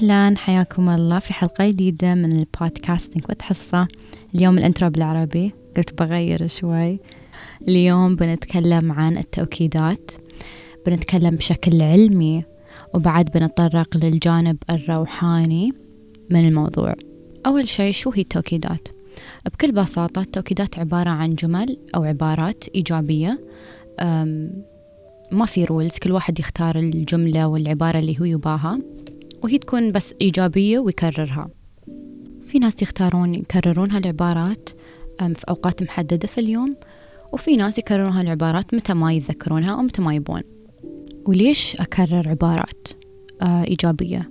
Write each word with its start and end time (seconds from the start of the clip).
أهلا 0.00 0.38
حياكم 0.38 0.88
الله 0.88 1.18
في 1.18 1.32
حلقة 1.32 1.68
جديدة 1.68 2.14
من 2.14 2.32
ال 2.32 2.40
podcasting 2.40 3.24
وتحصة. 3.30 3.88
اليوم 4.34 4.58
ال 4.58 4.63
intro 4.63 4.90
بالعربي 4.90 5.52
قلت 5.76 6.02
بغير 6.02 6.46
شوي. 6.46 7.00
اليوم 7.68 8.16
بنتكلم 8.16 8.92
عن 8.92 9.18
التوكيدات. 9.18 10.10
بنتكلم 10.86 11.36
بشكل 11.36 11.82
علمي 11.82 12.44
وبعد 12.94 13.30
بنتطرق 13.34 13.96
للجانب 13.96 14.56
الروحاني 14.70 15.72
من 16.30 16.48
الموضوع. 16.48 16.94
أول 17.46 17.68
شيء 17.68 17.92
شو 17.92 18.10
هي 18.10 18.22
التوكيدات؟ 18.22 18.88
بكل 19.52 19.72
بساطة 19.72 20.22
التوكيدات 20.22 20.78
عبارة 20.78 21.10
عن 21.10 21.34
جمل 21.34 21.78
أو 21.94 22.04
عبارات 22.04 22.64
إيجابية. 22.74 23.40
ما 25.32 25.46
في 25.46 25.64
رولز 25.64 25.98
كل 25.98 26.12
واحد 26.12 26.38
يختار 26.38 26.78
الجملة 26.78 27.46
والعبارة 27.46 27.98
اللي 27.98 28.20
هو 28.20 28.24
يباها. 28.24 28.78
وهي 29.42 29.58
تكون 29.58 29.92
بس 29.92 30.14
إيجابية 30.20 30.78
ويكررها. 30.78 31.50
في 32.42 32.58
ناس 32.58 32.82
يختارون 32.82 33.34
يكررون 33.34 33.90
هالعبارات 33.90 34.68
في 35.18 35.44
أوقات 35.48 35.82
محددة 35.82 36.28
في 36.28 36.38
اليوم 36.38 36.76
وفي 37.32 37.56
ناس 37.56 37.78
يكررون 37.78 38.12
هالعبارات 38.12 38.74
متى 38.74 38.94
ما 38.94 39.12
يتذكرونها 39.12 39.70
أو 39.70 39.82
متى 39.82 40.02
ما 40.02 40.14
يبون. 40.14 40.42
وليش 41.26 41.76
أكرر 41.76 42.28
عبارات؟ 42.28 42.88
آه، 43.42 43.64
إيجابية. 43.64 44.30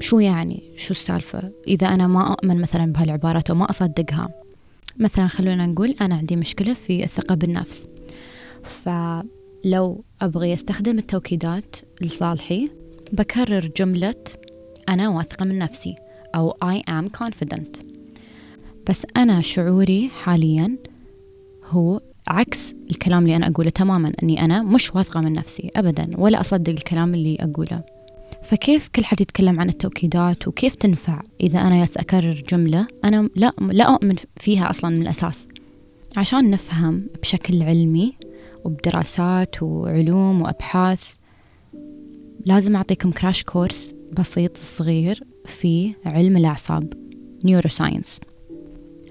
شو 0.00 0.18
يعني؟ 0.18 0.72
شو 0.76 0.90
السالفة؟ 0.90 1.52
إذا 1.68 1.86
أنا 1.86 2.06
ما 2.06 2.32
أؤمن 2.32 2.60
مثلا 2.60 2.92
بهالعبارات 2.92 3.50
وما 3.50 3.70
أصدقها. 3.70 4.28
مثلا 4.98 5.26
خلونا 5.26 5.66
نقول 5.66 5.94
أنا 6.00 6.14
عندي 6.14 6.36
مشكلة 6.36 6.74
في 6.74 7.04
الثقة 7.04 7.34
بالنفس. 7.34 7.88
فلو 8.64 10.04
أبغي 10.22 10.54
أستخدم 10.54 10.98
التوكيدات 10.98 11.76
لصالحي 12.00 12.70
بكرر 13.12 13.70
جملة 13.76 14.24
أنا 14.88 15.08
واثقة 15.08 15.44
من 15.44 15.58
نفسي 15.58 15.96
أو 16.34 16.54
I 16.64 16.78
am 16.90 17.08
confident. 17.24 17.84
بس 18.88 19.06
أنا 19.16 19.40
شعوري 19.40 20.08
حاليا 20.08 20.76
هو 21.64 22.00
عكس 22.28 22.74
الكلام 22.90 23.22
اللي 23.22 23.36
أنا 23.36 23.48
أقوله 23.48 23.70
تماما 23.70 24.12
أني 24.22 24.44
أنا 24.44 24.62
مش 24.62 24.94
واثقة 24.94 25.20
من 25.20 25.32
نفسي 25.32 25.70
أبدا 25.76 26.10
ولا 26.18 26.40
أصدق 26.40 26.72
الكلام 26.72 27.14
اللي 27.14 27.36
أقوله. 27.40 27.82
فكيف 28.42 28.88
كل 28.88 29.04
حد 29.04 29.20
يتكلم 29.20 29.60
عن 29.60 29.68
التوكيدات 29.68 30.48
وكيف 30.48 30.74
تنفع 30.74 31.22
إذا 31.40 31.60
أنا 31.60 31.76
ياس 31.76 31.96
أكرر 31.96 32.42
جملة 32.48 32.86
أنا 33.04 33.28
لا 33.36 33.52
لا 33.60 33.84
أؤمن 33.84 34.14
فيها 34.36 34.70
أصلا 34.70 34.90
من 34.90 35.02
الأساس؟ 35.02 35.48
عشان 36.16 36.50
نفهم 36.50 37.06
بشكل 37.22 37.62
علمي 37.62 38.12
وبدراسات 38.64 39.62
وعلوم 39.62 40.42
وأبحاث 40.42 41.19
لازم 42.46 42.76
أعطيكم 42.76 43.10
كراش 43.10 43.42
كورس 43.42 43.94
بسيط 44.12 44.56
صغير 44.56 45.22
في 45.46 45.94
علم 46.04 46.36
الأعصاب 46.36 46.92
نيوروساينس 47.44 48.20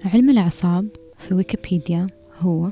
علم 0.05 0.29
الأعصاب 0.29 0.87
في 1.17 1.33
ويكيبيديا 1.33 2.07
هو 2.39 2.71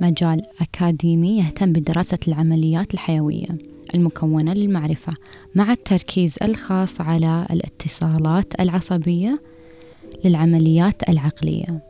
مجال 0.00 0.42
أكاديمي 0.60 1.38
يهتم 1.38 1.72
بدراسة 1.72 2.18
العمليات 2.28 2.94
الحيوية 2.94 3.58
المكونة 3.94 4.52
للمعرفة 4.52 5.12
مع 5.54 5.72
التركيز 5.72 6.36
الخاص 6.42 7.00
على 7.00 7.46
الاتصالات 7.50 8.60
العصبية 8.60 9.42
للعمليات 10.24 11.08
العقلية. 11.08 11.82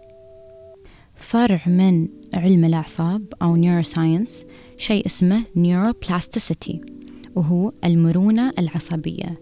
فرع 1.17 1.61
من 1.67 2.09
علم 2.35 2.65
الأعصاب 2.65 3.35
أو 3.43 3.57
neuroscience 3.57 4.45
شيء 4.77 5.07
اسمه 5.07 5.45
neuroplasticity 5.57 6.96
وهو 7.37 7.73
المرونة 7.85 8.53
العصبية. 8.59 9.41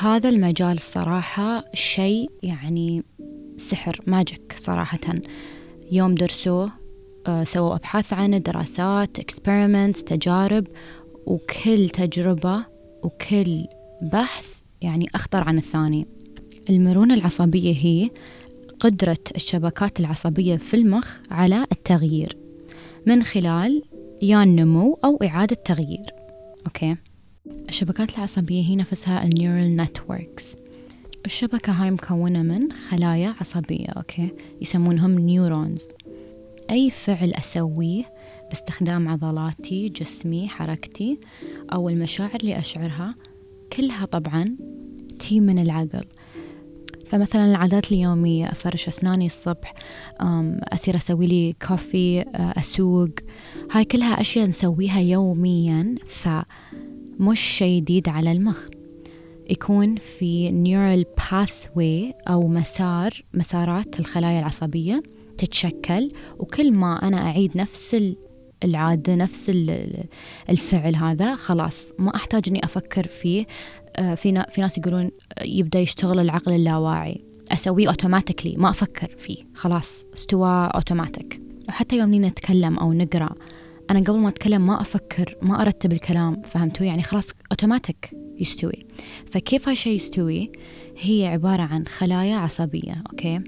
هذا 0.00 0.28
المجال 0.28 0.72
الصراحة 0.72 1.64
شيء 1.74 2.30
يعني 2.42 3.02
سحر 3.56 4.00
magic 4.06 4.54
صراحة. 4.58 5.20
يوم 5.92 6.14
درسوه 6.14 6.72
آه، 7.26 7.44
سووا 7.44 7.74
أبحاث 7.74 8.12
عنه 8.12 8.38
دراسات 8.38 9.18
experiments 9.18 10.04
تجارب 10.04 10.66
وكل 11.26 11.90
تجربة 11.90 12.64
وكل 13.02 13.64
بحث 14.02 14.46
يعني 14.82 15.06
أخطر 15.14 15.44
عن 15.44 15.58
الثاني. 15.58 16.06
المرونة 16.70 17.14
العصبية 17.14 17.74
هي 17.74 18.10
قدرة 18.80 19.18
الشبكات 19.36 20.00
العصبية 20.00 20.56
في 20.56 20.74
المخ 20.74 21.18
على 21.30 21.66
التغيير 21.72 22.36
من 23.06 23.22
خلال 23.22 23.82
يا 24.22 24.42
النمو 24.42 24.98
أو 25.04 25.16
إعادة 25.16 25.56
تغيير. 25.64 26.15
Okay. 26.66 26.96
الشبكات 27.68 28.18
العصبية 28.18 28.62
هي 28.64 28.76
نفسها 28.76 29.24
ال 29.24 29.31
neural 29.31 29.76
networks 29.76 30.56
الشبكة 31.26 31.72
هاي 31.72 31.90
مكونة 31.90 32.42
من 32.42 32.72
خلايا 32.72 33.34
عصبية 33.40 33.86
okay؟ 33.86 34.30
يسمونهم 34.60 35.18
neurons 35.18 35.88
أي 36.70 36.90
فعل 36.90 37.34
أسويه 37.34 38.04
باستخدام 38.50 39.08
عضلاتي 39.08 39.88
جسمي 39.88 40.48
حركتي 40.48 41.20
أو 41.72 41.88
المشاعر 41.88 42.36
اللي 42.40 42.58
أشعرها 42.58 43.14
كلها 43.72 44.04
طبعا 44.04 44.56
تيي 45.18 45.40
من 45.40 45.58
العقل. 45.58 46.04
فمثلا 47.06 47.50
العادات 47.50 47.92
اليومية 47.92 48.46
أفرش 48.46 48.88
أسناني 48.88 49.26
الصبح 49.26 49.74
أصير 50.72 50.96
أسوي 50.96 51.26
لي 51.26 51.56
كوفي 51.68 52.24
أسوق. 52.34 53.10
هاي 53.70 53.84
كلها 53.84 54.20
أشياء 54.20 54.46
نسويها 54.46 55.00
يوميا 55.00 55.94
فمش 56.06 57.40
شيء 57.40 57.80
جديد 57.80 58.08
على 58.08 58.32
المخ. 58.32 58.68
يكون 59.50 59.96
في 59.96 60.50
neural 60.50 61.04
pathway 61.18 62.12
أو 62.28 62.48
مسار 62.48 63.24
مسارات 63.34 64.00
الخلايا 64.00 64.38
العصبية 64.38 65.02
تتشكل 65.38 66.10
وكل 66.38 66.72
ما 66.72 67.08
أنا 67.08 67.18
أعيد 67.18 67.56
نفس 67.56 67.96
العادة 68.64 69.14
نفس 69.14 69.52
الفعل 70.48 70.96
هذا 70.96 71.34
خلاص 71.34 71.92
ما 71.98 72.16
أحتاج 72.16 72.48
أني 72.48 72.64
أفكر 72.64 73.06
فيه 73.06 73.46
آه، 73.96 74.14
في 74.14 74.44
في 74.52 74.60
ناس 74.60 74.78
يقولون 74.78 75.10
يبدأ 75.42 75.78
يشتغل 75.78 76.20
العقل 76.20 76.52
اللاواعي. 76.52 77.24
أسويه 77.52 77.88
أوتوماتيكلي 77.88 78.56
ما 78.56 78.70
أفكر 78.70 79.14
فيه 79.18 79.36
خلاص 79.54 80.06
استوى 80.14 80.70
أوتوماتيك 80.74 81.40
وحتى 81.68 81.96
يوم 81.98 82.14
نتكلم 82.14 82.78
أو 82.78 82.92
نقرأ 82.92 83.30
أنا 83.90 84.00
قبل 84.00 84.18
ما 84.18 84.28
أتكلم 84.28 84.66
ما 84.66 84.80
أفكر 84.80 85.36
ما 85.42 85.62
أرتب 85.62 85.92
الكلام 85.92 86.42
فهمتوا؟ 86.42 86.86
يعني 86.86 87.02
خلاص 87.02 87.30
أوتوماتيك 87.50 88.10
يستوي. 88.40 88.86
فكيف 89.26 89.68
هالشيء 89.68 89.96
يستوي؟ 89.96 90.52
هي 90.98 91.26
عبارة 91.26 91.62
عن 91.62 91.86
خلايا 91.86 92.36
عصبية 92.36 93.02
أوكي؟ 93.10 93.40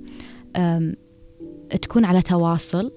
تكون 1.82 2.04
على 2.04 2.22
تواصل 2.22 2.92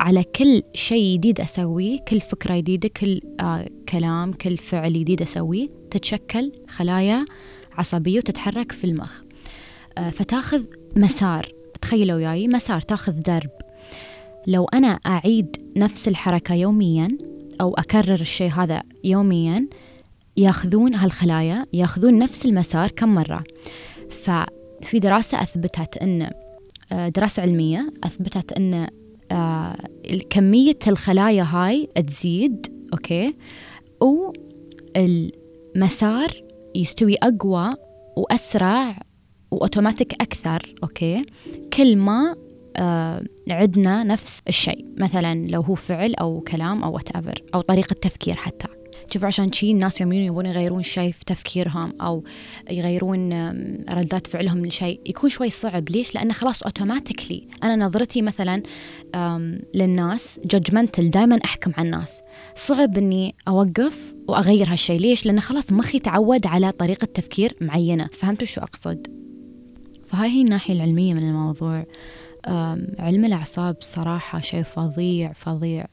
على 0.00 0.24
كل 0.24 0.62
شيء 0.74 1.16
جديد 1.16 1.40
أسويه 1.40 2.00
كل 2.08 2.20
فكرة 2.20 2.56
جديدة 2.56 2.88
كل 2.88 3.20
آه 3.40 3.68
كلام 3.88 4.32
كل 4.32 4.56
فعل 4.56 4.92
جديد 4.92 5.22
أسويه 5.22 5.68
تتشكل 5.90 6.52
خلايا 6.68 7.24
عصبية 7.72 8.18
وتتحرك 8.18 8.72
في 8.72 8.84
المخ. 8.84 9.22
آه 9.98 10.10
فتاخذ 10.10 10.62
مسار 10.96 11.52
تخيلوا 11.82 12.16
وياي 12.16 12.48
مسار 12.48 12.80
تاخذ 12.80 13.12
درب. 13.12 13.50
لو 14.46 14.64
أنا 14.64 14.88
أعيد 14.88 15.63
نفس 15.76 16.08
الحركة 16.08 16.54
يوميا 16.54 17.18
أو 17.60 17.74
أكرر 17.74 18.20
الشيء 18.20 18.50
هذا 18.50 18.82
يوميا 19.04 19.68
ياخذون 20.36 20.94
هالخلايا 20.94 21.66
ياخذون 21.72 22.18
نفس 22.18 22.44
المسار 22.44 22.90
كم 22.90 23.14
مرة. 23.14 23.44
ففي 24.10 24.98
دراسة 24.98 25.42
أثبتت 25.42 25.96
أن 25.96 26.30
آه، 26.92 27.08
دراسة 27.08 27.42
علمية 27.42 27.92
أثبتت 28.04 28.52
أن 28.52 28.88
آه، 29.32 29.76
كمية 30.30 30.78
الخلايا 30.86 31.42
هاي 31.42 31.88
تزيد 32.06 32.66
أوكي؟ 32.92 33.34
والمسار 34.96 36.42
يستوي 36.74 37.14
أقوى 37.22 37.74
وأسرع 38.16 38.98
وأوتوماتيك 39.50 40.14
أكثر 40.14 40.74
أوكي؟ 40.82 41.24
كل 41.72 41.96
ما 41.96 42.36
عدنا 43.48 44.02
نفس 44.02 44.42
الشيء. 44.48 44.86
مثلا 44.96 45.46
لو 45.46 45.60
هو 45.60 45.74
فعل 45.74 46.14
أو 46.14 46.40
كلام 46.40 46.84
أو 46.84 46.98
whatever 46.98 47.34
أو 47.54 47.60
طريقة 47.60 47.92
تفكير 47.92 48.34
حتى. 48.34 48.66
شوف 49.10 49.24
عشان 49.24 49.52
شي 49.52 49.70
الناس 49.70 50.00
يوم 50.00 50.12
يبون 50.12 50.46
يغيرون 50.46 50.82
شيء 50.82 51.12
في 51.12 51.24
تفكيرهم 51.24 51.92
أو 52.00 52.24
يغيرون 52.70 53.32
ردات 53.90 54.26
فعلهم 54.26 54.66
لشيء 54.66 55.00
يكون 55.06 55.30
شوي 55.30 55.50
صعب. 55.50 55.90
ليش؟ 55.90 56.14
لأنه 56.14 56.32
خلاص 56.32 56.62
automatically 56.62 57.48
أنا 57.62 57.86
نظرتي 57.86 58.22
مثلا 58.22 58.62
للناس 59.74 60.40
judgmental 60.44 61.10
دائما 61.10 61.38
أحكم 61.44 61.72
على 61.78 61.86
الناس. 61.86 62.20
صعب 62.56 62.98
إني 62.98 63.34
أوقف 63.48 64.14
وأغير 64.28 64.72
هالشيء. 64.72 65.00
ليش؟ 65.00 65.26
لأنه 65.26 65.40
خلاص 65.40 65.72
مخي 65.72 65.98
تعود 65.98 66.46
على 66.46 66.72
طريقة 66.72 67.04
تفكير 67.04 67.56
معينة. 67.60 68.08
فهمتوا 68.12 68.46
شو 68.46 68.60
أقصد؟ 68.60 69.06
فهاي 70.08 70.28
هي 70.28 70.42
الناحية 70.42 70.74
العلمية 70.74 71.14
من 71.14 71.22
الموضوع. 71.22 71.86
علم 72.98 73.24
الأعصاب 73.24 73.76
صراحة 73.80 74.40
شيء 74.40 74.62
فظيع 74.62 75.32
فظيع. 75.32 75.86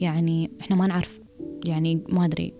يعني 0.00 0.50
إحنا 0.60 0.76
ما 0.76 0.86
نعرف 0.86 1.20
يعني 1.64 2.02
ما 2.08 2.24
أدري 2.24 2.54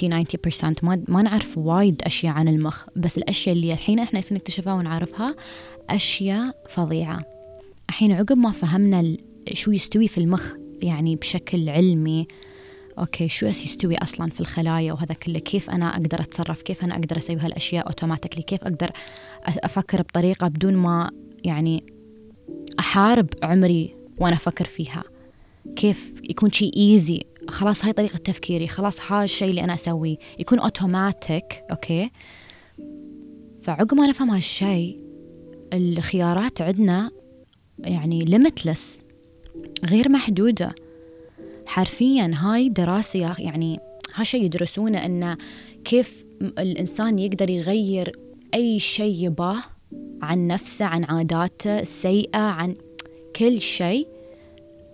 80 0.00 0.24
90% 0.24 0.84
ما 0.84 1.04
ما 1.08 1.22
نعرف 1.22 1.58
وايد 1.58 2.02
أشياء 2.02 2.32
عن 2.32 2.48
المخ. 2.48 2.86
بس 2.96 3.18
الأشياء 3.18 3.56
اللي 3.56 3.72
الحين 3.72 3.98
إحنا 3.98 4.18
يصير 4.18 4.36
نكتشفها 4.36 4.74
ونعرفها 4.74 5.36
أشياء 5.90 6.54
فظيعة. 6.68 7.22
الحين 7.88 8.12
عقب 8.12 8.36
ما 8.36 8.50
فهمنا 8.52 9.16
شو 9.52 9.70
يستوي 9.70 10.08
في 10.08 10.18
المخ 10.18 10.54
يعني 10.82 11.16
بشكل 11.16 11.68
علمي 11.68 12.26
أوكي 12.98 13.28
شو 13.28 13.46
يستوي 13.46 13.96
أصلا 13.96 14.30
في 14.30 14.40
الخلايا 14.40 14.92
وهذا 14.92 15.14
كله 15.14 15.38
كيف 15.38 15.70
أنا 15.70 15.86
أقدر 15.86 16.20
أتصرف 16.20 16.62
كيف 16.62 16.84
أنا 16.84 16.94
أقدر 16.94 17.16
أسوي 17.16 17.36
هالأشياء 17.36 17.86
automatically 17.86 18.42
كيف 18.42 18.62
أقدر 18.62 18.90
أفكر 19.46 20.02
بطريقة 20.02 20.48
بدون 20.48 20.74
ما 20.74 21.10
يعني 21.44 21.84
أحارب 22.78 23.28
عمري 23.42 23.94
وأنا 24.18 24.36
أفكر 24.36 24.64
فيها. 24.64 25.04
كيف 25.76 26.12
يكون 26.30 26.50
شيء 26.50 26.76
easy 26.76 27.22
خلاص 27.48 27.84
هاي 27.84 27.92
طريقة 27.92 28.16
تفكيري. 28.16 28.68
خلاص 28.68 29.12
هذا 29.12 29.24
الشيء 29.24 29.50
اللي 29.50 29.64
أنا 29.64 29.74
أسويه. 29.74 30.16
يكون 30.38 30.58
أوتوماتيك 30.58 31.62
أوكي؟ 31.70 32.10
فعقب 33.62 33.94
ما 33.94 34.06
نفهم 34.06 34.30
هالشيء 34.30 35.00
الخيارات 35.72 36.60
عندنا 36.60 37.10
يعني 37.78 38.18
limitless 38.18 39.02
غير 39.84 40.08
محدودة. 40.08 40.74
حرفيا 41.66 42.32
هاي 42.36 42.68
دراسة 42.68 43.34
يعني 43.38 43.80
هالشيء 44.14 44.44
يدرسونه 44.44 45.06
أنه 45.06 45.36
كيف 45.84 46.24
الإنسان 46.42 47.18
يقدر 47.18 47.50
يغير 47.50 48.12
أي 48.54 48.78
شيء 48.78 49.26
يباه. 49.26 49.62
عن 50.22 50.46
نفسه 50.46 50.84
عن 50.84 51.04
عاداته 51.04 51.80
السيئة 51.80 52.38
عن 52.38 52.74
كل 53.36 53.60
شيء 53.60 54.08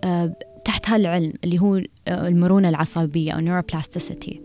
آه، 0.03 0.35
تحت 0.65 0.89
هالعلم 0.89 1.33
اللي 1.43 1.59
هو 1.59 1.75
آه، 2.07 2.27
المرونة 2.27 2.69
العصبية 2.69 3.31
أو 3.31 3.39
neuroplasticity. 3.39 4.37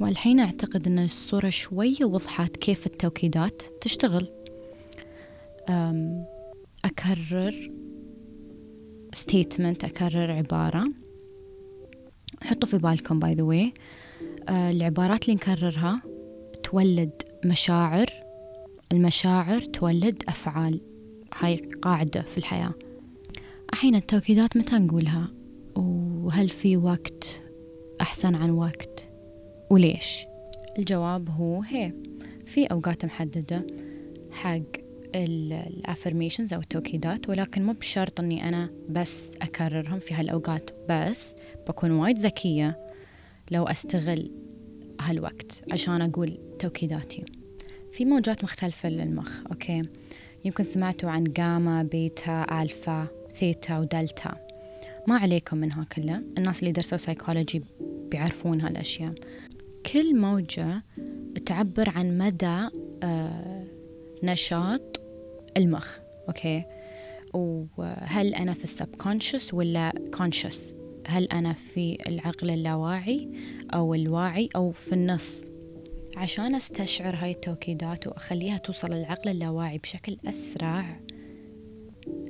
والحين 0.00 0.40
أعتقد 0.40 0.86
أن 0.86 0.98
الصورة 0.98 1.48
شوي 1.48 1.96
وضحت 2.04 2.56
كيف 2.56 2.86
التوكيدات 2.86 3.62
تشتغل. 3.80 4.28
أكرر 6.84 7.70
statement 9.16 9.84
أكرر 9.84 10.30
عبارة. 10.30 10.84
حطوا 12.42 12.68
في 12.68 12.78
بالكم 12.78 13.18
by 13.18 13.34
the 13.34 13.42
way 13.42 13.72
العبارات 14.48 15.22
اللي 15.22 15.34
نكررها 15.34 16.02
تولد 16.62 17.22
مشاعر 17.44 18.25
المشاعر 18.92 19.60
تولد 19.60 20.22
أفعال. 20.28 20.80
هاي 21.34 21.56
قاعدة 21.82 22.22
في 22.22 22.38
الحياة. 22.38 22.74
الحين 23.72 23.94
التوكيدات 23.94 24.56
متى 24.56 24.76
نقولها؟ 24.76 25.32
وهل 25.76 26.48
في 26.48 26.76
وقت 26.76 27.42
أحسن 28.00 28.34
عن 28.34 28.50
وقت؟ 28.50 29.08
وليش؟ 29.70 30.24
الجواب 30.78 31.28
هو 31.28 31.62
هي. 31.62 31.92
في 32.46 32.66
أوقات 32.66 33.04
محددة 33.04 33.66
حق 34.30 34.60
ال 35.14 35.25
affirmations 35.25 36.54
أو 36.54 36.60
التوكيدات 36.60 37.28
ولكن 37.28 37.62
مو 37.62 37.72
بشرط 37.72 38.20
إني 38.20 38.48
أنا 38.48 38.70
بس 38.88 39.36
أكررهم 39.42 39.98
في 39.98 40.14
هالأوقات. 40.14 40.70
بس 40.88 41.36
بكون 41.68 41.90
وايد 41.90 42.18
ذكية 42.18 42.86
لو 43.50 43.64
أستغل 43.64 44.30
هالوقت 45.00 45.64
عشان 45.72 46.02
أقول 46.02 46.38
توكيداتي. 46.58 47.24
في 47.96 48.04
موجات 48.04 48.44
مختلفة 48.44 48.88
للمخ 48.88 49.42
أوكي؟ 49.50 49.82
يمكن 50.44 50.62
سمعتوا 50.62 51.10
عن 51.10 51.24
gamma 51.24 51.82
beta 51.82 52.62
alpha 52.62 53.06
theta 53.36 53.78
و 53.78 53.86
delta. 53.86 54.34
ما 55.08 55.18
عليكم 55.18 55.56
منها 55.56 55.84
كلها 55.84 56.22
الناس 56.38 56.60
اللي 56.60 56.72
درسوا 56.72 56.98
سايكولوجي 56.98 57.62
بيعرفون 58.10 58.60
هالأشياء. 58.60 59.14
كل 59.92 60.16
موجة 60.16 60.82
تعبر 61.46 61.90
عن 61.90 62.18
مدى 62.18 62.68
آه 63.02 63.64
نشاط 64.22 65.00
المخ 65.56 65.98
أوكي؟ 66.28 66.64
وهل 67.34 68.34
أنا 68.34 68.52
في 68.54 68.64
ال 68.64 68.71
subconscious 68.71 69.54
ولا 69.54 69.92
conscious 70.14 70.76
هل 71.06 71.24
أنا 71.24 71.52
في 71.52 71.98
العقل 72.06 72.50
اللاواعي 72.50 73.28
أو 73.74 73.94
الواعي 73.94 74.48
أو 74.56 74.72
في 74.72 74.92
النص؟ 74.92 75.55
عشان 76.16 76.54
أستشعر 76.54 77.16
هاي 77.16 77.30
التوكيدات 77.30 78.06
وأخليها 78.06 78.58
توصل 78.58 78.90
للعقل 78.90 79.30
اللاواعي 79.30 79.78
بشكل 79.78 80.16
أسرع 80.28 81.00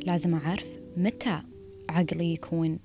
لازم 0.07 0.35
أعرف 0.35 0.79
متى 0.97 1.43
عقلي 1.89 2.33
يكون 2.33 2.79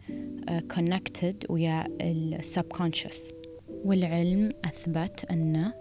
connected 0.75 1.44
uh, 1.44 1.51
ويا 1.51 1.88
ال 2.01 2.12
subconscious 2.12 3.31
والعلم 3.69 4.51
أثبت 4.65 5.25
أن 5.31 5.71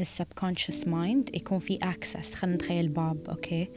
ال 0.00 0.07
subconscious 0.07 0.86
mind 0.86 1.30
يكون 1.34 1.58
في 1.58 1.78
access 1.82 2.34
خلينا 2.34 2.56
نتخيل 2.56 2.88
باب 2.88 3.28
أوكي؟ 3.28 3.68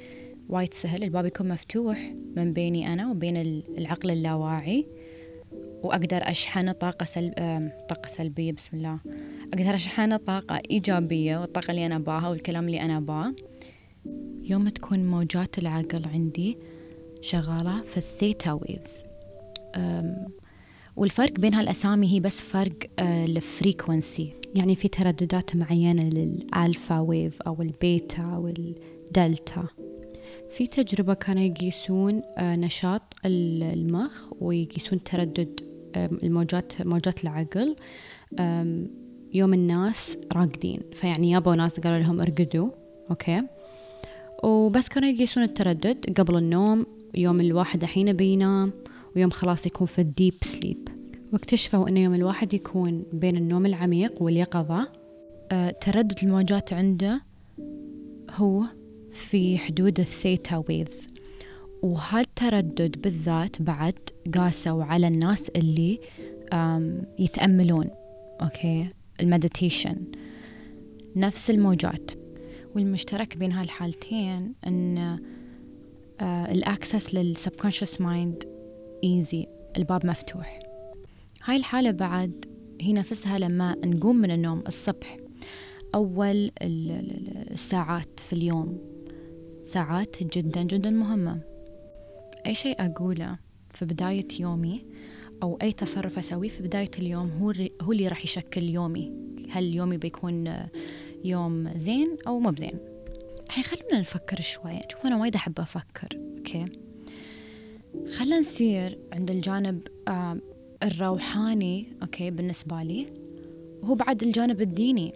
وايد 0.49 0.73
سهل. 0.73 1.03
الباب 1.03 1.25
يكون 1.25 1.47
مفتوح 1.47 2.13
من 2.35 2.53
بيني 2.53 2.93
أنا 2.93 3.11
وبين 3.11 3.37
العقل 3.77 4.11
اللاواعي 4.11 4.87
وأقدر 5.83 6.17
أشحنه 6.23 6.71
طاقة 6.71 7.05
سلب 7.05 7.33
طاقة 7.89 8.07
سلبية. 8.07 8.51
بسم 8.51 8.77
الله. 8.77 8.99
أقدر 9.53 9.75
اشحنه 9.75 10.17
طاقة 10.17 10.61
إيجابية 10.71 11.37
والطاقة 11.37 11.71
اللي 11.71 11.85
أنا 11.85 11.95
اباها 11.95 12.29
والكلام 12.29 12.65
اللي 12.65 12.81
أنا 12.81 12.97
اباه 12.97 13.33
يوم 14.41 14.69
تكون 14.69 15.05
موجات 15.05 15.57
العقل 15.57 16.07
عندي 16.13 16.57
شغالة 17.21 17.81
في 17.81 17.97
ال 17.97 18.06
theta 18.06 18.51
waves 18.51 19.03
والفرق 20.95 21.39
بين 21.39 21.53
هالأسامي 21.53 22.13
هي 22.13 22.19
بس 22.19 22.41
فرق 22.41 22.73
آه، 22.99 23.25
ال 23.25 23.36
frequency 23.36 24.33
يعني 24.55 24.75
في 24.75 24.87
ترددات 24.87 25.55
معينة 25.55 26.03
لل 26.03 26.31
alpha 26.31 27.01
wave 27.01 27.41
أو 27.41 27.61
البيتا 27.61 28.23
أو 28.23 28.47
الدلتا. 28.47 29.67
في 30.49 30.67
تجربة 30.67 31.13
كانوا 31.13 31.43
يقيسون 31.43 32.21
آه، 32.37 32.55
نشاط 32.55 33.01
المخ 33.25 34.33
ويقيسون 34.39 35.03
تردد 35.03 35.59
الموجات 35.95 36.81
موجات 36.81 37.23
العقل. 37.23 37.75
يوم 39.33 39.53
الناس 39.53 40.17
راقدين. 40.33 40.79
فيعني 40.93 41.31
يابوا 41.31 41.55
ناس 41.55 41.79
قالوا 41.79 41.99
لهم 41.99 42.21
ارقدوا 42.21 42.69
أوكي. 43.09 43.41
وبس 44.43 44.87
كانوا 44.87 45.09
يقيسون 45.09 45.43
التردد 45.43 46.19
قبل 46.19 46.37
النوم. 46.37 46.85
يوم 47.15 47.41
الواحد 47.41 47.83
الحين 47.83 48.13
بينام 48.13 48.73
ويوم 49.15 49.29
خلاص 49.29 49.65
يكون 49.65 49.87
في 49.87 49.99
ال 49.99 50.06
deep 50.06 50.33
sleep 50.41 50.87
واكتشفوا 51.33 51.89
أن 51.89 51.97
يوم 51.97 52.13
الواحد 52.13 52.53
يكون 52.53 53.03
بين 53.13 53.37
النوم 53.37 53.65
العميق 53.65 54.21
واليقظة. 54.21 54.87
أه 55.51 55.71
تردد 55.71 56.19
الموجات 56.23 56.73
عنده 56.73 57.21
هو 58.31 58.63
في 59.11 59.57
حدود 59.57 59.99
ال 59.99 60.10
theta 60.10 60.63
waves 60.69 61.07
وهالتردد 61.83 63.01
بالذات 63.01 63.61
بعد 63.61 63.95
قاسوا 64.35 64.83
على 64.83 65.07
الناس 65.07 65.49
اللي 65.49 65.99
يتأملون 67.19 67.89
أوكي. 68.41 68.87
ال 69.21 69.28
meditation 69.28 69.95
نفس 71.15 71.49
الموجات. 71.49 72.11
والمشترك 72.75 73.37
بين 73.37 73.51
هالحالتين 73.51 74.53
أن 74.67 75.19
ال 76.21 76.35
access 76.35 77.15
لل 77.15 77.28
subconscious 77.28 78.01
mind 78.01 78.43
easy 79.03 79.47
الباب 79.77 80.05
مفتوح. 80.05 80.59
هاي 81.43 81.57
الحالة 81.57 81.91
بعد 81.91 82.45
هي 82.81 82.93
نفسها 82.93 83.39
لما 83.39 83.75
نقوم 83.85 84.15
من 84.15 84.31
النوم 84.31 84.63
الصبح. 84.67 85.17
أول 85.95 86.51
الساعات 86.61 88.19
في 88.19 88.33
اليوم. 88.33 88.77
ساعات 89.61 90.23
جدا 90.23 90.63
جدا 90.63 90.89
مهمة. 90.89 91.41
أي 92.45 92.53
شيء 92.53 92.85
أقوله 92.85 93.39
في 93.69 93.85
بداية 93.85 94.27
يومي 94.39 94.85
أو 95.43 95.57
أي 95.61 95.71
تصرف 95.71 96.19
أسويه 96.19 96.49
في 96.49 96.63
بداية 96.63 96.91
اليوم 96.99 97.29
هو 97.29 97.53
هو 97.81 97.91
اللي 97.91 98.07
راح 98.07 98.23
يشكل 98.23 98.63
يومي. 98.63 99.11
هل 99.49 99.75
يومي 99.75 99.97
بيكون 99.97 100.53
يوم 101.23 101.71
زين 101.75 102.17
أو 102.27 102.39
مو 102.39 102.51
بزين؟ 102.51 102.79
الحين 103.45 103.63
خلونا 103.63 103.99
نفكر 103.99 104.41
شوي. 104.41 104.79
شوف 104.91 105.05
أنا 105.05 105.17
وايد 105.17 105.35
أحب 105.35 105.59
أفكر 105.59 106.19
أوكي؟ 106.37 106.65
خلنا 108.17 108.39
نصير 108.39 108.99
عند 109.13 109.31
الجانب 109.31 109.87
الروحاني 110.83 111.87
أوكي 112.01 112.31
بالنسبة 112.31 112.83
لي. 112.83 113.07
وهو 113.81 113.95
بعد 113.95 114.23
الجانب 114.23 114.61
الديني. 114.61 115.13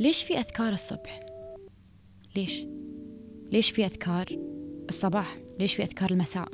ليش 0.00 0.22
في 0.22 0.38
أذكار 0.38 0.72
الصبح؟ 0.72 1.26
ليش؟ 2.36 2.66
ليش 3.52 3.70
في 3.70 3.84
أذكار 3.84 4.26
الصباح؟ 4.88 5.38
ليش 5.60 5.74
في 5.74 5.82
أذكار 5.82 6.10
المساء؟ 6.10 6.48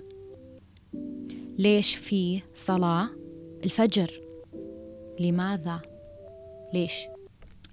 ليش 1.60 1.96
في 1.96 2.40
صلاة 2.54 3.10
الفجر؟ 3.64 4.20
لماذا؟ 5.20 5.80
ليش؟ 6.74 6.94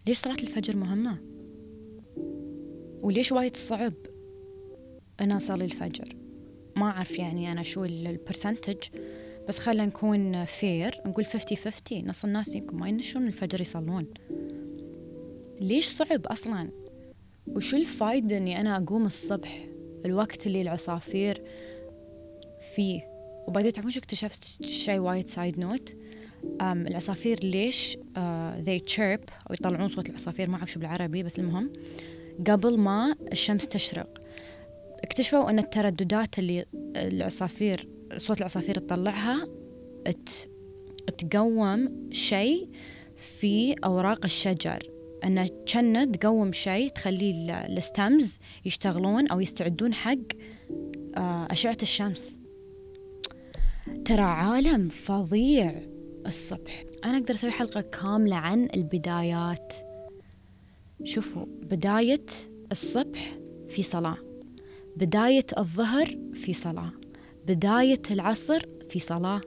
ليش 0.08 0.18
صلاة 0.18 0.34
الفجر 0.36 0.76
مهمة؟ 0.76 1.18
وليش 3.02 3.32
وايد 3.32 3.58
صعب 3.58 3.94
أنا 5.20 5.38
أصلي 5.38 5.66
الفجر؟ 5.66 6.16
ما 6.76 6.86
أعرف 6.86 7.20
يعني 7.20 7.52
أنا 7.52 7.64
شو 7.64 7.86
ال 7.86 7.94
percentage 7.94 8.78
بس 9.48 9.60
خلينا 9.60 9.86
نكون 9.86 10.46
fair 10.46 11.02
نقول 11.06 11.26
50 11.26 11.58
50 11.58 12.08
نص 12.08 12.26
الناس 12.26 12.56
يمكن 12.56 12.78
ما 12.78 12.90
ينشون 12.90 13.28
الفجر 13.28 13.62
يصلون. 13.62 14.06
ليش 15.62 15.88
صعب 15.88 16.28
أصلا؟ 16.28 16.70
وشو 17.48 17.78
الفايدة 17.78 18.38
أني 18.38 18.62
أنا 18.62 18.78
أقوم 18.78 19.06
الصبح 19.06 19.68
الوقت 20.06 20.48
اللي 20.48 20.62
العصافير 20.62 21.42
فيه؟ 22.76 23.17
وبعدين 23.48 23.74
تعرفون 23.74 23.92
شو 23.92 24.00
اكتشفت 24.00 24.64
شيء 24.64 25.00
وايد 25.00 25.28
side 25.28 25.60
note 25.60 25.96
العصافير 26.62 27.44
ليش 27.44 27.98
uh, 27.98 28.20
they 28.66 28.94
chirp 28.96 29.32
أو 29.50 29.54
يطلعون 29.54 29.88
صوت 29.88 30.10
العصافير 30.10 30.50
ما 30.50 30.58
أعرف 30.58 30.72
شو 30.72 30.80
بالعربي 30.80 31.24
بس 31.24 31.40
المهم 31.40 31.74
قبل 32.48 32.78
ما 32.78 33.16
الشمس 33.32 33.68
تشرق. 33.68 34.22
اكتشفوا 35.04 35.50
أن 35.50 35.60
الترددات 35.60 36.40
اللي 36.40 36.66
العصافير 36.96 37.90
صوت 38.18 38.40
العصافير 38.40 38.78
تطلعها 38.78 39.48
تقوم 41.18 42.08
شيء 42.12 42.70
في 43.16 43.76
أوراق 43.84 44.26
الشجر. 44.26 44.84
أن 45.24 45.48
كنا 45.74 46.06
تقوم 46.06 46.52
شيء 46.52 46.90
تخلي 46.90 47.66
الستمز 47.70 48.40
يشتغلون 48.66 49.28
أو 49.28 49.40
يستعدون 49.40 49.94
حق 49.94 50.18
آه، 51.18 51.48
أشعة 51.52 51.78
الشمس. 51.82 52.38
ترى 54.06 54.22
عالم 54.22 54.90
فظيع 54.90 55.82
الصبح. 56.26 56.86
أنا 57.06 57.18
أقدر 57.18 57.34
أسوي 57.34 57.52
حلقة 57.52 57.82
كاملة 57.82 58.36
عن 58.36 58.68
البدايات. 58.74 59.74
شوفوا 61.04 61.46
بداية 61.46 62.26
الصبح 62.72 63.38
في 63.70 63.84
صلاة 63.84 64.18
بداية 64.98 65.46
الظهر 65.58 66.18
في 66.34 66.54
صلاة 66.54 66.92
بداية 67.48 68.02
العصر 68.12 68.66
في 68.90 69.00
صلاة 69.00 69.42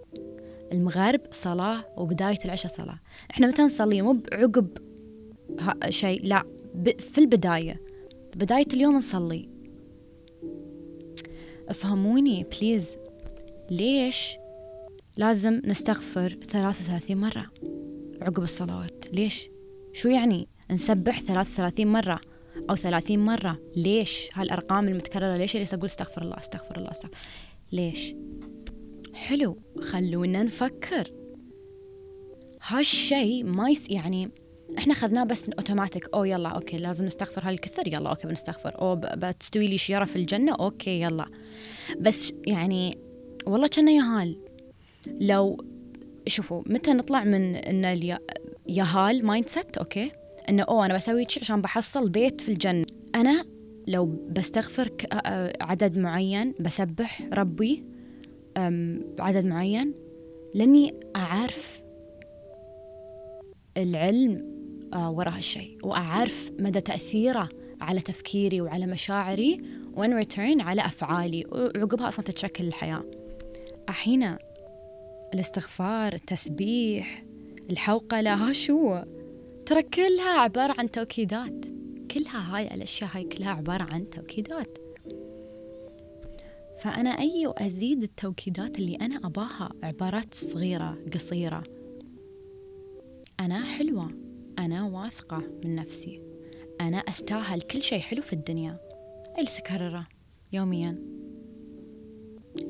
المغرب 0.73 1.21
صلاة 1.33 1.85
وبداية 1.97 2.39
العشاء 2.45 2.73
صلاة. 2.73 3.01
إحنا 3.31 3.47
متى 3.47 3.63
نصلي؟ 3.63 4.03
مو 4.03 4.13
بعقب 4.13 4.69
شيء 5.89 6.27
لا 6.27 6.45
في 6.99 7.19
البداية 7.19 7.81
بداية 8.37 8.67
اليوم 8.73 8.97
نصلي. 8.97 9.49
أفهموني 11.69 12.47
بليز 12.53 12.97
ليش 13.71 14.37
لازم 15.17 15.63
نستغفر 15.65 16.31
33 16.49 17.17
مرة 17.17 17.47
عقب 18.23 18.43
الصلوات 18.43 19.05
ليش؟ 19.13 19.49
شو 19.93 20.09
يعني 20.09 20.49
نسبح 20.71 21.21
33 21.21 21.87
مرة 21.87 22.21
أو 22.71 22.77
30 22.77 23.19
مرة؟ 23.19 23.59
ليش؟ 23.77 24.29
هالأرقام 24.35 24.89
المتكررة 24.89 25.37
ليش 25.37 25.57
اللي 25.57 25.67
أقول 25.73 25.85
استغفر 25.85 26.23
الله 26.23 26.39
استغفر 26.39 26.77
الله 26.77 26.91
استغفر 26.91 27.17
ليش؟ 27.73 28.15
حلو 29.15 29.59
خلونا 29.81 30.43
نفكر. 30.43 31.13
هالشيء 32.63 33.45
ما 33.45 33.71
يس 33.71 33.91
يعني 33.91 34.31
إحنا 34.79 34.93
أخذناه 34.93 35.25
بس 35.25 35.49
اوتوماتيك 35.49 36.09
أو 36.15 36.25
يلا 36.25 36.49
okay 36.49 36.79
لازم 36.79 37.05
نستغفر 37.05 37.49
هالكثر 37.49 37.89
يلا 37.89 38.11
okay 38.11 38.29
بنستغفر. 38.29 38.81
أو 38.81 38.97
بتستوي 38.97 39.69
لي 39.69 39.79
شيره 39.79 40.05
في 40.05 40.17
الجنة 40.17 40.53
okay 40.61 41.01
يلا. 41.01 41.27
بس 42.01 42.33
يعني 42.47 43.10
والله 43.47 43.67
كنا 43.67 43.91
يهال 43.93 44.37
لو 45.21 45.65
شوفوا 46.27 46.63
متى 46.67 46.93
نطلع 46.93 47.25
من 47.25 47.55
إن 47.55 48.19
يهال 48.67 49.27
mindset 49.27 49.77
okay؟ 49.77 50.13
إنه 50.49 50.63
أوه 50.63 50.87
أنا 50.87 50.95
بسوي 50.95 51.27
شيء 51.29 51.43
عشان 51.43 51.61
بحصل 51.61 52.09
بيت 52.09 52.41
في 52.41 52.49
الجنة. 52.49 52.87
أنا 53.15 53.45
لو 53.87 54.07
بستغفر 54.31 54.93
عدد 55.61 55.99
معين 55.99 56.55
بسبح 56.61 57.29
ربي 57.33 57.85
بعدد 59.19 59.45
معين 59.45 59.95
لأني 60.55 60.95
أعرف 61.17 61.81
العلم 63.77 64.51
آه، 64.95 65.11
وراء 65.11 65.37
هالشيء 65.37 65.79
وأعرف 65.83 66.53
مدى 66.59 66.81
تأثيره 66.81 67.49
على 67.81 68.01
تفكيري 68.01 68.61
وعلى 68.61 68.87
مشاعري 68.87 69.61
و 69.95 70.02
in 70.02 70.15
return 70.15 70.61
على 70.61 70.81
أفعالي. 70.81 71.45
وعقبها 71.53 72.09
أصلا 72.09 72.25
تتشكل 72.25 72.65
الحياة. 72.65 73.05
الحين 73.91 74.37
الاستغفار 75.35 76.13
التسبيح 76.13 77.25
الحوقله 77.71 78.35
ها 78.35 78.53
شو؟ 78.53 79.03
ترى 79.67 79.83
كلها 79.83 80.41
عبارة 80.41 80.75
عن 80.79 80.91
توكيدات. 80.91 81.65
كلها 82.11 82.57
هاي 82.57 82.75
الأشياء 82.75 83.11
هاي 83.13 83.25
كلها 83.25 83.51
عبارة 83.51 83.83
عن 83.83 84.11
توكيدات. 84.11 84.79
فأنا 86.83 87.11
أي 87.11 87.47
وأزيد 87.47 88.03
التوكيدات 88.03 88.79
اللي 88.79 88.97
أنا 88.97 89.17
أباها 89.27 89.71
عبارات 89.83 90.35
صغيرة 90.35 90.99
قصيرة 91.15 91.63
أنا 93.41 93.65
حلوة 93.65 94.11
أنا 94.59 94.85
واثقة 94.85 95.43
من 95.65 95.75
نفسي 95.75 96.23
أنا 96.81 96.99
أستاهل 96.99 97.61
كل 97.61 97.83
شيء 97.83 98.01
حلو 98.01 98.23
في 98.23 98.33
الدنيا. 98.33 98.79
أجلس 99.37 99.59
أكرره 99.59 100.07
يوميا. 100.53 101.20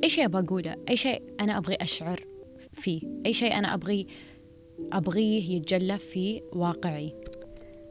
أي 0.04 0.10
شيء 0.10 0.26
بقوله 0.26 0.76
أي 0.88 0.96
شيء 0.96 1.22
أنا 1.40 1.58
أبغي 1.58 1.75
أشعر 1.75 2.25
فيه 2.72 3.00
أي 3.26 3.32
شيء 3.32 3.52
أنا 3.58 3.75
أبغي 3.75 4.06
أبغيه 4.92 5.56
يتجلى 5.56 5.99
في 5.99 6.42
واقعي. 6.52 7.14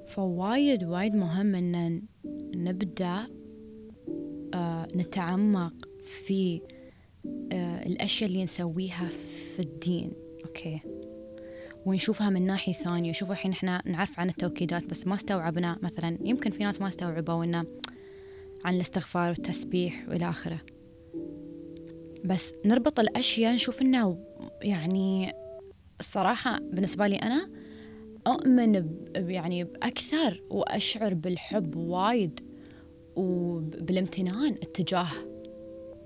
فوايد 0.08 0.84
وايد 0.84 1.15
مهم 1.15 1.55
أن 1.55 2.01
نبدأ 2.55 3.27
آه 4.53 4.88
نتعمق 4.96 5.74
في 6.25 6.62
آه 7.51 7.86
الأشياء 7.86 8.29
اللي 8.29 8.43
نسويها 8.43 9.10
في 9.55 9.60
الدين 9.60 10.12
okay؟ 10.46 10.79
ونشوفها 11.86 12.29
من 12.29 12.46
ناحية 12.46 12.74
ثانية. 12.74 13.12
شوفوا 13.12 13.34
الحين 13.34 13.51
إحنا 13.51 13.81
نعرف 13.86 14.19
عن 14.19 14.29
التوكيدات 14.29 14.86
بس 14.86 15.08
ما 15.08 15.15
استوعبنا 15.15 15.79
مثلا 15.81 16.17
يمكن 16.22 16.51
في 16.51 16.63
ناس 16.63 16.81
ما 16.81 16.88
استوعبوا 16.88 17.43
إنه 17.43 17.65
عن 18.65 18.75
الاستغفار 18.75 19.29
والتسبيح 19.29 20.10
وإلى 20.10 20.29
آخره. 20.29 20.62
بس 22.25 22.53
نربط 22.65 22.99
الأشياء 22.99 23.53
نشوف 23.53 23.81
انه 23.81 24.17
يعني 24.61 25.33
الصراحة 25.99 26.59
بالنسبة 26.59 27.07
لي 27.07 27.15
أنا 27.15 27.49
أؤمن 28.27 28.85
يعني 29.15 29.63
بأكثر 29.63 30.43
وأشعر 30.49 31.13
بالحب 31.13 31.75
وايد 31.75 32.39
وبالامتنان 33.15 34.53
اتجاه 34.53 35.07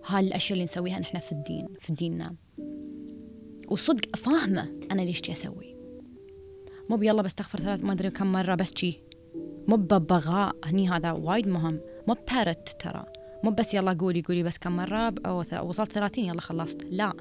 هالأشياء 0.05 0.53
اللي 0.53 0.63
نسويها 0.63 0.99
نحن 0.99 1.19
في 1.19 1.31
الدين 1.31 1.67
في 1.79 1.93
ديننا. 1.93 2.35
وصدق 3.67 4.15
فاهمة 4.15 4.79
أنا 4.91 5.01
ليش 5.01 5.21
جي 5.21 5.33
أسوي. 5.33 5.75
مو 6.89 6.97
بيلا 6.97 7.21
بستغفر 7.21 7.59
ثلاث 7.59 7.83
ما 7.83 7.93
أدري 7.93 8.09
كم 8.09 8.31
مرة 8.31 8.55
بس 8.55 8.73
جي. 8.73 9.03
مو 9.67 9.75
ببغاء 9.75 10.55
هني 10.63 10.89
هذا 10.89 11.11
وايد 11.11 11.47
مهم. 11.47 11.79
مو 12.07 12.15
parrot 12.31 12.81
ترى. 12.81 13.05
مو 13.43 13.51
بس 13.51 13.73
يلا 13.73 13.93
قولي 13.93 14.21
قولي 14.21 14.43
بس 14.43 14.57
كم 14.57 14.75
مرة 14.75 15.13
أو 15.25 15.43
وصلت 15.61 15.91
ثلاثين 15.91 16.25
يلا 16.25 16.41
خلصت. 16.41 16.83
لا 16.89 17.13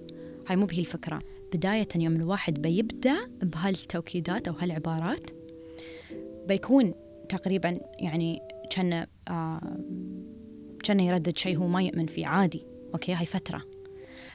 هاي 0.49 0.57
مو 0.57 0.67
بهي 0.67 0.79
الفكرة. 0.79 1.23
بداية 1.55 1.89
يوم 1.97 2.17
الواحد 2.17 2.63
بيبدأ 2.63 3.27
بهالتوكيدات 3.43 4.49
أو 4.49 4.55
هالعبارات 4.55 5.31
بيكون 6.49 6.95
تقريبا 7.29 7.81
يعني 7.99 8.41
كان 8.71 9.07
آه 9.29 9.79
كان 10.85 11.01
يردد 11.01 11.37
شيء 11.37 11.59
هو 11.59 11.69
ما 11.69 11.83
يؤمن 11.83 12.07
فيه 12.07 12.27
عادي. 12.27 12.67
okay 12.95 13.15
هاي 13.15 13.27
فترة. 13.27 13.63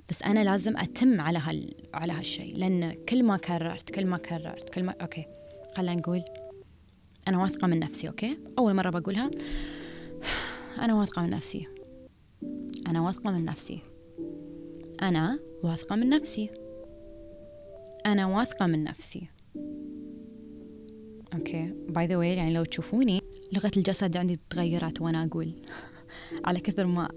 بس 0.09 0.23
أنا 0.23 0.43
لازم 0.43 0.77
أتم 0.77 1.21
على 1.21 1.39
هال 1.39 1.75
على 1.93 2.13
هالشيء 2.13 2.57
لأن 2.57 2.91
كل 3.09 3.23
ما 3.23 3.37
كررت 3.37 3.89
كل 3.89 4.05
ما 4.05 4.17
كررت 4.17 4.69
كل 4.69 4.83
ما 4.83 4.93
okay. 5.01 5.25
خلينا 5.75 5.95
نقول 5.95 6.23
أنا 7.27 7.37
واثقة 7.41 7.67
من 7.67 7.79
نفسي 7.79 8.07
okay. 8.07 8.37
أول 8.57 8.73
مرة 8.73 8.89
بقولها 8.89 9.31
أنا 10.79 10.95
واثقة 10.95 11.21
من 11.21 11.29
نفسي. 11.29 11.67
أنا 12.87 13.01
واثقة 13.01 13.31
من 13.31 13.45
نفسي. 13.45 13.79
أنا 15.01 15.39
واثقة 15.63 15.95
من 15.95 16.09
نفسي. 16.09 16.49
أنا 18.05 18.25
واثقة 18.25 18.65
من 18.65 18.83
نفسي. 18.83 19.27
okay. 21.33 21.73
by 21.89 22.07
the 22.07 22.17
way 22.17 22.35
يعني 22.35 22.53
لو 22.53 22.63
تشوفوني 22.63 23.21
لغة 23.53 23.71
الجسد 23.77 24.17
عندي 24.17 24.39
تغيرت 24.49 25.01
وأنا 25.01 25.23
أقول. 25.23 25.51
على 26.45 26.59
كثر 26.59 26.85
ما 26.85 27.09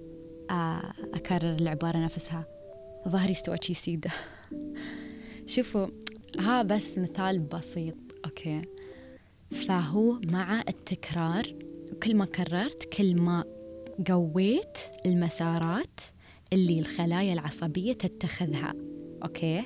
آه، 0.50 0.92
أكرر 1.14 1.54
العبارة 1.54 1.98
نفسها. 1.98 2.44
ظهري 3.08 3.32
استوى 3.32 3.56
شي 3.62 3.74
سيدة 3.74 4.10
شوفوا 5.46 5.86
ها 6.38 6.62
بس 6.62 6.98
مثال 6.98 7.38
بسيط. 7.38 7.96
okay. 8.24 8.62
فهو 9.50 10.20
مع 10.24 10.60
التكرار 10.68 11.54
وكل 11.92 12.16
ما 12.16 12.24
كررت 12.24 12.84
كل 12.84 13.20
ما 13.20 13.44
قويت 14.08 14.78
المسارات 15.06 16.00
اللي 16.52 16.78
الخلايا 16.80 17.32
العصبية 17.32 17.92
تتخذها. 17.92 18.74
okay؟ 19.22 19.62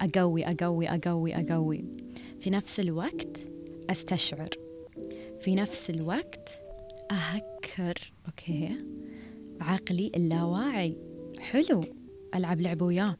أقوي 0.00 0.44
أقوي 0.46 0.88
أقوي 0.88 1.34
أقوي. 1.34 1.84
في 2.40 2.50
نفس 2.50 2.80
الوقت 2.80 3.40
أستشعر. 3.90 4.48
في 5.40 5.54
نفس 5.54 5.90
الوقت 5.90 6.60
أهكر. 7.10 8.12
okay؟ 8.26 8.76
عقلي 9.60 10.12
اللاواعي. 10.16 10.96
حلو. 11.40 11.84
ألعب 12.34 12.60
لعبة 12.60 12.86
وياه. 12.86 13.16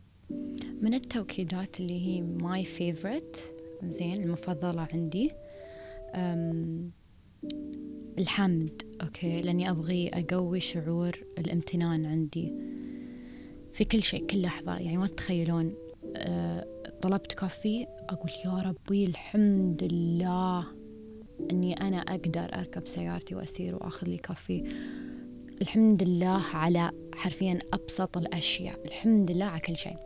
من 0.81 0.95
التوكيدات 0.95 1.81
اللي 1.81 2.07
هي 2.07 2.21
my 2.21 2.65
favorite 2.65 3.55
زين 3.85 4.23
المفضلة 4.23 4.89
عندي 4.93 5.31
الحمد 8.19 8.83
okay؟ 9.03 9.43
لأني 9.43 9.71
أبغي 9.71 10.09
أقوي 10.09 10.61
شعور 10.61 11.19
الامتنان 11.39 12.07
عندي 12.07 12.53
في 13.73 13.85
كل 13.85 14.03
شيء 14.03 14.27
كل 14.27 14.43
لحظة. 14.43 14.79
يعني 14.79 14.97
ما 14.97 15.07
تتخيلون 15.07 15.75
أه 16.17 16.67
طلبت 17.03 17.33
coffee 17.33 17.87
أقول 18.09 18.31
يا 18.45 18.63
ربي 18.63 19.05
الحمد 19.05 19.85
لله 19.85 20.67
أني 21.51 21.81
أنا 21.81 21.97
أقدر 21.97 22.55
أركب 22.55 22.87
سيارتي 22.87 23.35
وأسير 23.35 23.75
وأخذ 23.75 24.07
لي 24.07 24.17
coffee 24.17 24.65
الحمد 25.63 26.03
لله 26.03 26.43
على 26.55 26.91
حرفيا 27.15 27.59
أبسط 27.73 28.17
الأشياء. 28.17 28.87
الحمد 28.87 29.31
لله 29.31 29.45
على 29.45 29.61
كل 29.61 29.77
شيء. 29.77 29.97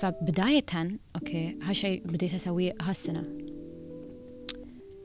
فبداية 0.00 0.98
okay 1.16 1.58
هالشيء 1.62 2.02
بديت 2.06 2.34
أسويه 2.34 2.74
هالسنة. 2.80 3.24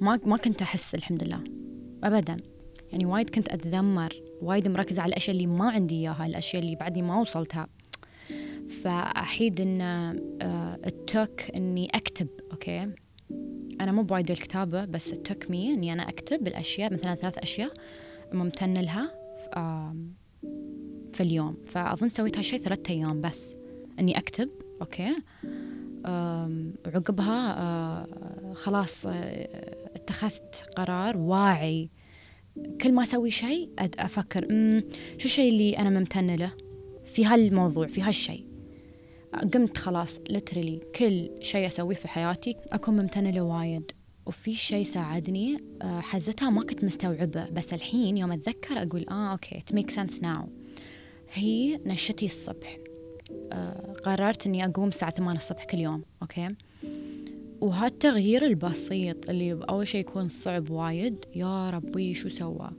ما 0.02 0.20
ما 0.26 0.38
كنت 0.38 0.62
أحس 0.62 0.96
الحمد 0.96 1.24
لله. 1.24 1.59
أبدا. 2.04 2.38
يعني 2.92 3.06
وايد 3.06 3.30
كنت 3.30 3.50
أتذمر 3.50 4.14
وايد 4.42 4.68
مركزة 4.68 5.02
على 5.02 5.10
الأشياء 5.10 5.36
اللي 5.36 5.48
ما 5.48 5.72
عندي 5.72 5.96
إياها 5.96 6.26
الأشياء 6.26 6.64
اللي 6.64 6.76
بعدي 6.76 7.02
ما 7.02 7.20
وصلتها. 7.20 7.68
فأحيد 8.84 9.62
إن 9.62 9.82
آه، 9.82 10.80
it 10.86 11.04
took 11.04 11.42
إني 11.56 11.90
أكتب 11.94 12.28
okay؟ 12.52 12.92
أنا 13.82 13.92
مو 13.92 14.04
بوايد 14.04 14.32
الكتابة 14.32 14.86
بس 14.86 15.14
it 15.14 15.26
took 15.26 15.52
me 15.52 15.74
إني 15.74 15.94
أنا 15.94 16.10
أكتب 16.10 16.48
الأشياء 16.48 16.94
مثلا 16.94 17.16
ثلاث 17.16 17.38
أشياء 17.38 17.74
ممتن 18.34 18.74
لها 18.74 19.12
في 21.14 21.24
اليوم. 21.24 21.58
فأظن 21.66 22.10
سويت 22.10 22.38
هالشي 22.38 22.58
ثلاثة 22.58 22.94
أيام 22.94 23.22
بس 23.22 23.58
إني 24.00 24.18
أكتب 24.18 24.50
okay؟ 24.82 25.16
وعقبها 26.06 27.60
آه، 27.60 28.08
خلاص 28.54 29.06
آه، 29.06 29.79
اتخذت 30.10 30.70
قرار 30.78 31.18
واعي. 31.18 31.90
كل 32.82 32.92
ما 32.92 33.04
أسوي 33.04 33.32
شيء 33.32 33.70
أفكر 33.80 34.42
شو 35.18 35.26
الشيء 35.26 35.52
اللي 35.52 35.78
أنا 35.78 35.90
ممتنة 35.90 36.36
له 36.36 36.52
في 37.06 37.26
هالموضوع 37.26 37.88
في 37.88 38.02
هالشيء؟ 38.02 38.46
قمت 39.54 39.78
خلاص 39.78 40.20
literally 40.30 40.82
كل 40.96 41.30
شيء 41.42 41.68
أسويه 41.68 41.96
في 41.96 42.08
حياتي 42.08 42.56
أكون 42.72 42.98
ممتنة 42.98 43.30
له 43.30 43.42
وايد. 43.42 43.92
وفي 44.26 44.56
شيء 44.56 44.84
ساعدني 44.84 45.58
آه، 45.82 46.00
حزتها 46.00 46.50
ما 46.50 46.64
كنت 46.64 46.84
مستوعبة. 46.84 47.50
بس 47.50 47.74
الحين 47.74 48.18
يوم 48.18 48.42
أقول 48.72 49.06
آه 49.10 49.32
okay 49.32 49.60
it 49.60 49.76
makes 49.76 49.94
sense 49.94 50.22
now. 50.22 50.48
هي 51.34 51.80
نشتي 51.86 52.26
الصبح. 52.26 52.78
آه 53.54 53.96
قررت 54.04 54.48
إني 54.48 54.66
أقوم 54.66 54.88
الساعة 54.88 55.12
ثمان 55.12 55.36
الصبح 55.36 55.66
كل 55.66 55.80
يوم 55.80 56.04
okay؟ 56.22 56.56
وهالتغيير 57.62 58.46
البسيط 58.46 59.30
اللي 59.30 59.60
أول 59.70 59.88
شيء 59.88 60.02
يكون 60.02 60.28
صعب 60.28 60.70
وايد. 60.70 61.26
يا 61.36 61.70
ربي 61.70 62.14
شو 62.14 62.30
سوى؟ 62.30 62.70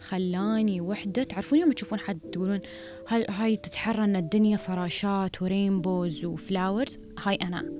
خلاني 0.00 0.80
وحدة. 0.80 1.22
تعرفون 1.22 1.58
يوم 1.58 1.72
تشوفون 1.72 1.98
حد 1.98 2.20
تقولون 2.20 2.60
هاي, 3.08 3.26
هاي 3.28 3.56
تتحرى 3.56 4.04
ان 4.04 4.16
الدنيا 4.16 4.56
فراشات 4.56 5.42
و 5.42 5.51
rainbows 5.51 6.24
و 6.24 6.32
flowers؟ 6.32 6.98
هاي 7.18 7.34
أنا. 7.34 7.72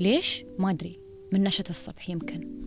ليش؟ 0.00 0.44
ما 0.58 0.70
أدري. 0.70 1.00
من 1.32 1.42
نشة 1.44 1.64
الصبح 1.70 2.10
يمكن. 2.10 2.64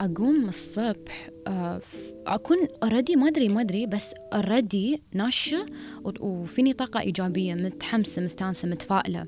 أقوم 0.00 0.48
الصبح 0.48 1.30
آه، 1.46 1.80
أكون 2.26 2.58
already 2.82 3.16
ما 3.16 3.28
أدري 3.28 3.48
ما 3.48 3.60
أدري 3.60 3.86
بس 3.86 4.14
already 4.34 5.02
ناشة 5.14 5.66
وفيني 6.20 6.72
طاقة 6.72 7.00
إيجابية 7.00 7.54
متحمسة 7.54 8.22
مستانسة 8.22 8.68
متفائلة. 8.68 9.26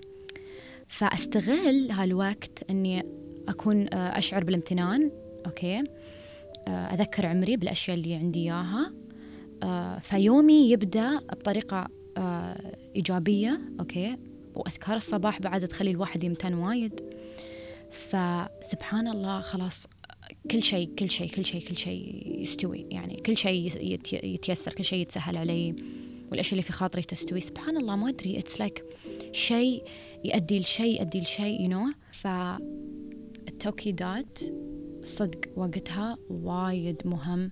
فأستغل 0.88 1.90
هالوقت 1.90 2.70
إني 2.70 3.02
أكون 3.48 3.94
آه، 3.94 4.18
أشعر 4.18 4.44
بالامتنان 4.44 5.10
أوكي؟ 5.46 5.84
آه، 6.68 6.70
أذكر 6.70 7.26
عمري 7.26 7.56
بالأشياء 7.56 7.96
اللي 7.96 8.14
عندي 8.14 8.38
إياها. 8.38 8.92
فيومي 10.00 10.70
يبدأ 10.70 11.18
بطريقة 11.18 11.88
إيجابية 12.96 13.60
أوكي؟ 13.80 14.16
وأذكار 14.54 14.96
الصباح 14.96 15.40
بعد 15.40 15.68
تخلي 15.68 15.90
الواحد 15.90 16.24
يمتن 16.24 16.54
وايد. 16.54 17.00
فسبحان 17.90 19.08
الله 19.08 19.40
خلاص 19.40 19.86
كل 20.50 20.62
شيء 20.62 20.94
كل 20.94 21.10
شيء 21.10 21.28
كل 21.28 21.46
شيء 21.46 21.68
كل 21.68 21.76
شيء 21.76 22.32
يستوي. 22.42 22.86
يعني 22.90 23.16
كل 23.16 23.36
شيء 23.36 23.72
يتيسر 24.12 24.72
كل 24.72 24.84
شيء 24.84 24.98
يتسهل 24.98 25.36
علي. 25.36 25.74
والأشياء 26.30 26.52
اللي 26.52 26.62
في 26.62 26.72
خاطري 26.72 27.02
تستوي. 27.02 27.40
سبحان 27.40 27.76
الله 27.76 27.96
ما 27.96 28.08
أدري 28.08 28.38
it's 28.38 28.78
like 28.78 28.80
like 28.80 28.82
شيء 29.32 29.84
يؤدي 30.24 30.60
لشيء 30.60 31.00
يؤدي 31.00 31.20
لشيء 31.20 31.60
you 31.60 31.68
know 31.68 31.92
فالتوكيدات 33.46 34.38
صدق 35.04 35.40
وقتها 35.56 36.18
وايد 36.30 37.02
مهم 37.04 37.50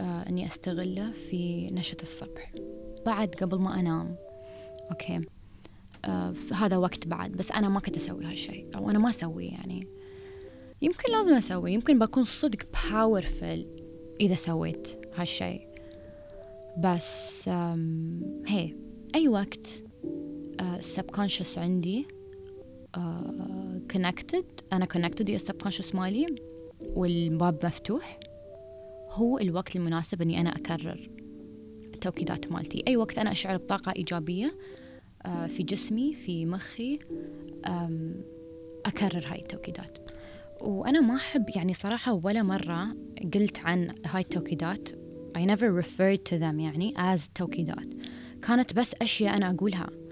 آه 0.00 0.28
إني 0.28 0.46
أستغله 0.46 1.12
في 1.12 1.70
نشة 1.70 1.96
الصبح. 2.02 2.52
بعد 3.06 3.28
قبل 3.34 3.58
ما 3.58 3.80
أنام 3.80 4.16
أوكي. 4.90 5.20
آه 6.04 6.34
هذا 6.52 6.76
وقت 6.76 7.06
بعد 7.06 7.32
بس 7.32 7.52
أنا 7.52 7.68
ما 7.68 7.80
كنت 7.80 7.96
أسوي 7.96 8.24
هالشيء 8.24 8.76
أو 8.76 8.90
أنا 8.90 8.98
ما 8.98 9.10
أسوي 9.10 9.46
يعني. 9.46 9.86
يمكن 10.82 11.12
لازم 11.12 11.32
أسوي 11.32 11.72
يمكن 11.72 11.98
بكون 11.98 12.24
صدق 12.24 12.58
powerful 12.92 13.66
إذا 14.20 14.34
سويت 14.34 14.88
هالشيء. 15.14 15.68
بس 16.78 17.48
هي 18.46 18.74
أي 19.14 19.28
وقت 19.28 19.82
ال 20.60 20.68
subconscious 20.68 21.58
آه 21.58 21.62
عندي 21.62 22.06
connected 23.92 24.44
uh, 24.60 24.64
أنا 24.72 24.84
connected 24.84 25.28
ويا 25.28 25.36
ال 25.36 25.41
subconscious 25.41 25.94
مالي 25.94 26.26
والباب 26.96 27.66
مفتوح. 27.66 28.20
هو 29.10 29.38
الوقت 29.38 29.76
المناسب 29.76 30.22
إني 30.22 30.40
أنا 30.40 30.50
أكرر 30.50 31.10
التوكيدات 31.94 32.52
مالتي. 32.52 32.84
أي 32.88 32.96
وقت 32.96 33.18
أنا 33.18 33.32
أشعر 33.32 33.56
بطاقة 33.56 33.92
إيجابية 33.96 34.54
آه، 35.26 35.46
في 35.46 35.62
جسمي 35.62 36.14
في 36.14 36.46
مخي 36.46 36.98
أكرر 38.86 39.24
هاي 39.26 39.38
التوكيدات 39.38 39.98
وأنا 40.60 41.00
ما 41.00 41.16
أحب 41.16 41.44
يعني 41.56 41.74
صراحة 41.74 42.12
ولا 42.12 42.42
مرة 42.42 42.96
قلت 43.34 43.58
عن 43.58 43.94
هاي 44.06 44.22
التوكيدات 44.22 44.88
I 45.38 45.40
never 45.40 45.82
referred 45.82 46.24
to 46.30 46.38
them 46.38 46.60
يعني 46.60 46.94
as 47.14 47.20
توكيدات 47.34 47.86
كانت 48.42 48.72
بس 48.72 48.94
أشياء 49.02 49.36
أنا 49.36 49.50
أقولها. 49.50 50.03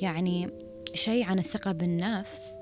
يعني 0.00 0.50
شيء 0.94 1.24
عن 1.24 1.38
الثقة 1.38 1.72
بالنفس. 1.72 2.54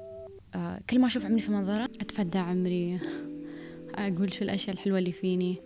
آه 0.55 0.81
كل 0.91 0.99
ما 0.99 1.07
أشوف 1.07 1.27
عمري 1.27 1.41
في 1.41 1.51
منظرة 1.51 1.85
أتفدى 1.85 2.39
عمري. 2.39 3.01
أقول 3.95 4.35
شو 4.35 4.45
الأشياء 4.45 4.77
الحلوة 4.77 4.99
اللي 4.99 5.13
فيني. 5.13 5.57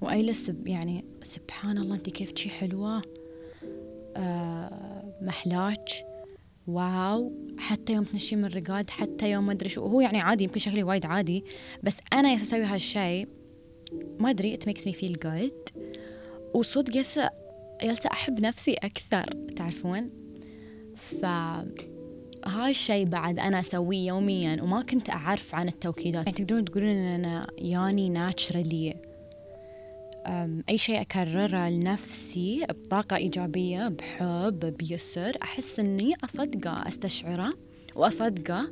وأجلس 0.00 0.52
يعني 0.64 1.04
سبحان 1.22 1.78
الله 1.78 1.94
أنت 1.94 2.10
كيف 2.10 2.36
شي 2.36 2.50
حلوة. 2.50 3.02
آه 4.16 5.18
محلاج. 5.22 5.88
واو. 6.66 7.32
حتى 7.58 7.92
يوم 7.92 8.04
تنشي 8.04 8.36
من 8.36 8.44
الرقاد 8.44 8.90
حتى 8.90 9.30
يوم 9.30 9.46
ما 9.46 9.52
أدري 9.52 9.68
شو. 9.68 9.86
هو 9.86 10.00
يعني 10.00 10.20
عادي 10.20 10.44
يمكن 10.44 10.60
شكلي 10.60 10.82
وايد 10.82 11.06
عادي. 11.06 11.44
بس 11.82 11.98
أنا 12.12 12.34
أسوي 12.34 12.64
هالشيء 12.64 13.28
ما 14.18 14.30
أدري 14.30 14.56
it 14.56 14.60
makes 14.60 14.82
me 14.82 14.92
feel 14.92 15.16
good. 15.26 15.72
وصدق 16.54 16.96
يلسى 17.82 18.08
أحب 18.12 18.40
نفسي 18.40 18.74
أكثر 18.74 19.24
تعرفون؟ 19.56 20.25
ف 20.96 21.24
هاي 22.44 22.70
الشيء 22.70 23.06
بعد 23.06 23.38
أنا 23.38 23.60
أسويه 23.60 24.06
يوميا 24.06 24.62
وما 24.62 24.82
كنت 24.82 25.10
أعرف 25.10 25.54
عن 25.54 25.68
التوكيدات. 25.68 26.26
يعني 26.26 26.38
تقدرون 26.38 26.64
تقولون 26.64 26.90
إن 26.90 27.24
أنا 27.24 27.46
ياني 27.58 28.08
ناتشرالي 28.08 28.96
أي 30.68 30.78
شيء 30.78 31.00
أكرره 31.00 31.68
لنفسي 31.68 32.66
بطاقة 32.70 33.16
إيجابية 33.16 33.88
بحب 33.88 34.58
بيسر 34.58 35.36
أحس 35.42 35.80
أني 35.80 36.14
أصدقة 36.24 36.88
أستشعره 36.88 37.54
وأصدقه. 37.94 38.70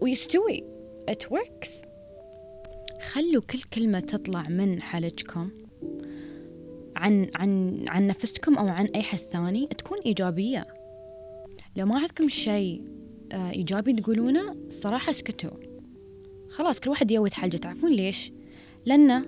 ويستوي. 0.00 0.64
It 1.10 1.24
works. 1.34 1.70
خلوا 3.12 3.42
كل 3.50 3.62
كلمة 3.62 4.00
تطلع 4.00 4.42
من 4.42 4.82
حلجكم 4.82 5.50
عن 6.96 7.30
عن 7.34 7.84
عن 7.88 8.06
نفسكم 8.06 8.58
أو 8.58 8.68
عن 8.68 8.86
أي 8.86 9.02
حد 9.02 9.18
ثاني 9.18 9.66
تكون 9.66 9.98
إيجابية. 10.06 10.77
لو 11.76 11.86
ما 11.86 11.98
عندكم 11.98 12.28
شيء 12.28 12.82
آه، 13.32 13.50
إيجابي 13.50 13.92
تقولونه 13.92 14.56
صراحة 14.70 15.10
اسكتوا. 15.10 15.50
خلاص 16.50 16.80
كل 16.80 16.90
واحد 16.90 17.10
يصك 17.10 17.32
حلجه 17.32 17.56
تعرفون 17.56 17.92
ليش؟ 17.92 18.32
لأنه 18.86 19.26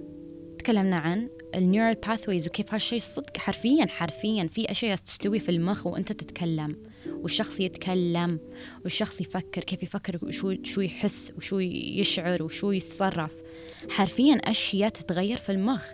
تكلمنا 0.59 0.97
عن 0.97 1.29
ال 1.55 1.61
neural 1.61 1.95
pathways 1.95 2.47
وكيف 2.47 2.75
هالشيء 2.75 2.99
صدق. 2.99 3.37
حرفيا 3.37 3.87
حرفيا 3.87 4.47
في 4.47 4.71
أشياء 4.71 4.97
تستوي 4.97 5.39
في 5.39 5.49
المخ 5.49 5.87
وأنت 5.87 6.13
تتكلم. 6.13 6.77
والشخص 7.07 7.61
يتكلم 7.61 8.41
والشخص 8.85 9.21
يفكر 9.21 9.65
كيف 9.65 9.83
يفكر 9.83 10.19
وشو 10.23 10.55
شو 10.63 10.81
يحس 10.81 11.33
وشو 11.37 11.59
يشعر 11.59 12.43
وشو 12.43 12.73
يتصرف. 12.73 13.33
حرفيا 13.89 14.35
أشياء 14.35 14.89
تتغير 14.89 15.37
في 15.37 15.53
المخ. 15.53 15.87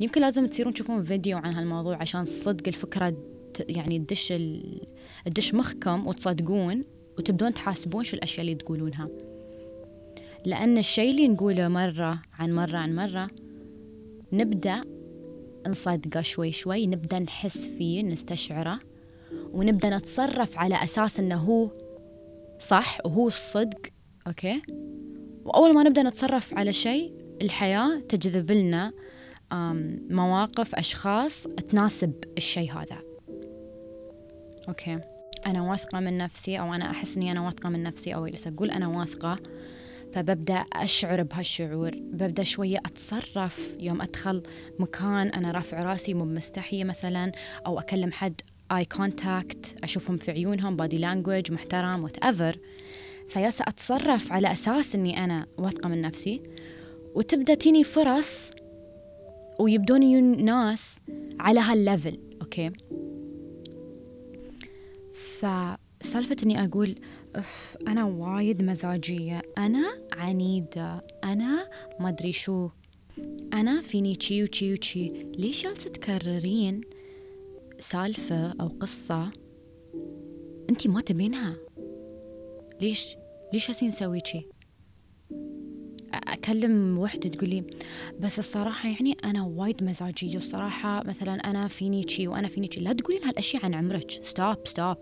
يمكن 0.00 0.20
لازم 0.20 0.46
تصيرون 0.46 0.74
تشوفون 0.74 1.02
فيديو 1.02 1.38
عن 1.38 1.54
هالموضوع 1.54 1.96
عشان 1.96 2.24
صدق 2.24 2.68
الفكرة 2.68 3.16
يعني 3.60 3.98
تدش 3.98 4.32
تدش 5.26 5.54
مخكم 5.54 6.06
وتصدقون 6.06 6.84
وتبدون 7.18 7.54
تحاسبون 7.54 8.04
شو 8.04 8.16
الأشياء 8.16 8.40
اللي 8.40 8.54
تقولونها. 8.54 9.04
لأن 10.44 10.78
الشيء 10.78 11.10
اللي 11.10 11.28
نقوله 11.28 11.68
مرة 11.68 12.22
عن 12.38 12.54
مرة 12.54 12.76
عن 12.76 12.96
مرة 12.96 13.30
نبدأ 14.32 14.82
نصدقه 15.66 16.22
شوي 16.22 16.52
شوي 16.52 16.86
نبدأ 16.86 17.18
نحس 17.18 17.66
فيه 17.66 18.02
نستشعره 18.02 18.80
ونبدأ 19.52 19.96
نتصرف 19.96 20.58
على 20.58 20.82
أساس 20.82 21.18
أنه 21.18 21.36
هو 21.36 21.70
صح 22.58 22.98
وهو 23.04 23.26
الصدق 23.26 23.86
أوكي؟ 24.26 24.62
وأول 25.44 25.74
ما 25.74 25.82
نبدأ 25.82 26.02
نتصرف 26.02 26.54
على 26.54 26.72
شيء 26.72 27.12
الحياة 27.42 28.00
تجذب 28.00 28.52
لنا 28.52 28.92
مواقف 30.10 30.74
أشخاص 30.74 31.42
تناسب 31.42 32.12
الشيء 32.36 32.72
هذا. 32.72 32.98
أوكي؟ 34.68 35.00
أنا 35.46 35.62
واثقة 35.62 36.00
من 36.00 36.18
نفسي 36.18 36.60
أو 36.60 36.74
أنا 36.74 36.90
أحس 36.90 37.16
إني 37.16 37.32
أنا 37.32 37.40
واثقة 37.40 37.68
من 37.68 37.82
نفسي 37.82 38.14
أو 38.14 38.24
بس 38.24 38.46
أقول 38.46 38.70
أنا 38.70 38.88
واثقة 38.88 39.38
فببدأ 40.12 40.64
أشعر 40.72 41.22
بهالشعور 41.22 41.90
ببدأ 41.94 42.42
شوية 42.42 42.78
أتصرف 42.78 43.60
يوم 43.80 44.02
أدخل 44.02 44.42
مكان 44.78 45.28
أنا 45.28 45.50
رافع 45.50 45.82
راسي 45.82 46.14
مو 46.14 46.24
مستحية 46.24 46.84
مثلا 46.84 47.32
أو 47.66 47.78
أكلم 47.78 48.12
حد 48.12 48.40
eye 48.72 48.84
contact 48.84 49.76
أشوفهم 49.84 50.16
في 50.16 50.30
عيونهم 50.30 50.76
body 50.76 50.98
language 50.98 51.52
محترم 51.52 52.04
whatever 52.04 52.58
فيالسة 53.28 53.64
أتصرف 53.64 54.32
على 54.32 54.52
أساس 54.52 54.94
إني 54.94 55.24
أنا 55.24 55.46
واثقة 55.58 55.88
من 55.88 56.02
نفسي 56.02 56.42
وتبدأ 57.14 57.54
تيني 57.54 57.84
فرص 57.84 58.50
ويبدون 59.60 60.44
ناس 60.44 60.98
على 61.40 61.60
هال 61.60 61.77
level 61.77 62.18
أوكي؟ 62.42 62.70
فسالفة 65.40 66.36
إني 66.42 66.64
أقول 66.64 66.94
أف 67.34 67.76
أنا 67.88 68.04
وايد 68.04 68.62
مزاجية 68.62 69.42
أنا 69.58 69.98
عنيدة 70.12 71.06
أنا 71.24 71.68
ما 72.00 72.08
أدري 72.08 72.32
شو 72.32 72.68
أنا 73.52 73.80
فيني 73.82 74.16
chي 74.16 74.42
وتشي 74.42 74.72
وتشي 74.72 75.08
ليش 75.38 75.62
جالسة 75.62 75.90
تكررين 75.90 76.80
سالفة 77.78 78.54
أو 78.60 78.68
قصة 78.68 79.30
أنت 80.70 80.86
ما 80.86 81.00
تبينها؟ 81.00 81.56
ليش 82.80 83.16
ليش 83.52 83.70
هسي 83.70 83.86
نسوي 83.86 84.20
شي؟ 84.24 84.46
أكلم 86.14 86.98
وحدة 86.98 87.28
تقولي 87.28 87.64
بس 88.20 88.38
الصراحة 88.38 88.88
يعني 88.88 89.16
أنا 89.24 89.42
وايد 89.42 89.84
مزاجية 89.84 90.36
والصراحة 90.36 91.02
مثلا 91.02 91.34
أنا 91.34 91.68
فيني 91.68 92.08
شي 92.08 92.28
وأنا 92.28 92.48
فيني 92.48 92.70
شي. 92.72 92.80
لا 92.80 92.92
تقولين 92.92 93.24
هالأشياء 93.24 93.64
عن 93.64 93.74
عمرك. 93.74 94.10
stop 94.10 94.68
stop 94.68 94.96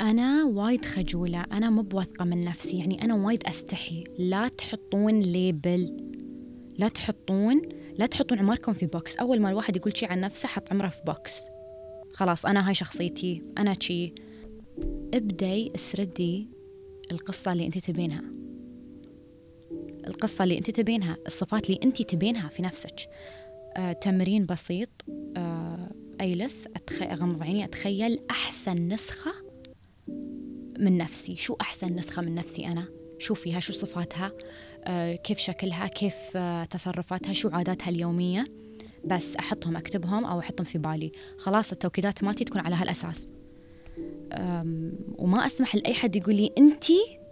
أنا 0.00 0.44
وايد 0.44 0.84
خجولة 0.84 1.40
أنا 1.40 1.70
مب 1.70 1.82
واثقة 1.82 2.24
من 2.24 2.40
نفسي 2.44 2.78
يعني 2.78 3.02
أنا 3.02 3.14
وايد 3.14 3.44
أستحي. 3.46 4.04
لا 4.18 4.48
تحطون 4.48 5.20
label 5.20 5.96
لا 6.78 6.88
تحطون 6.88 7.62
لا 7.98 8.06
تحطون 8.06 8.38
عمركم 8.38 8.72
في 8.72 8.86
box 8.86 9.16
أول 9.16 9.40
ما 9.40 9.50
الواحد 9.50 9.76
يقول 9.76 9.96
شيء 9.96 10.10
عن 10.10 10.20
نفسه 10.20 10.48
حط 10.48 10.72
عمره 10.72 10.88
في 10.88 11.02
box 11.06 11.32
خلاص 12.12 12.46
أنا 12.46 12.68
هاي 12.68 12.74
شخصيتي 12.74 13.42
أنا 13.58 13.74
شي. 13.80 14.12
ابدي 15.14 15.74
اسردي 15.74 16.48
القصة 17.12 17.52
اللي 17.52 17.66
أنت 17.66 17.78
تبينها. 17.78 18.24
القصة 20.06 20.44
اللي 20.44 20.58
أنت 20.58 20.70
تبينها 20.70 21.16
الصفات 21.26 21.70
اللي 21.70 21.80
أنت 21.84 22.02
تبينها 22.02 22.48
في 22.48 22.62
نفسك. 22.62 22.96
آه، 23.76 23.92
تمرين 23.92 24.46
بسيط. 24.46 24.88
آه، 25.36 25.90
أيلس 26.20 26.66
أتخ... 26.66 27.02
أغمض 27.02 27.42
عيني 27.42 27.64
أتخيل 27.64 28.18
أحسن 28.30 28.88
نسخة 28.88 29.32
من 30.78 30.96
نفسي؟ 30.98 31.36
شو 31.36 31.56
أحسن 31.60 31.94
نسخة 31.94 32.22
من 32.22 32.34
نفسي 32.34 32.66
أنا؟ 32.66 32.88
شو 33.18 33.34
فيها؟ 33.34 33.60
شو 33.60 33.72
صفاتها؟ 33.72 34.32
آه، 34.84 35.14
كيف 35.16 35.38
شكلها؟ 35.38 35.86
كيف 35.86 36.14
آه، 36.36 36.64
تصرفاتها؟ 36.64 37.32
شو 37.32 37.48
عاداتها 37.48 37.88
اليومية؟ 37.88 38.44
بس 39.04 39.36
أحطهم 39.36 39.76
أكتبهم 39.76 40.24
أو 40.24 40.38
أحطهم 40.38 40.64
في 40.64 40.78
بالي. 40.78 41.12
خلاص 41.38 41.72
التوكيدات 41.72 42.24
مالتي 42.24 42.44
تكون 42.44 42.60
على 42.60 42.74
هالأساس. 42.74 43.30
وما 45.18 45.46
أسمح 45.46 45.74
لأي 45.74 45.94
حد 45.94 46.16
يقول 46.16 46.34
لي 46.34 46.52
أنت 46.58 46.84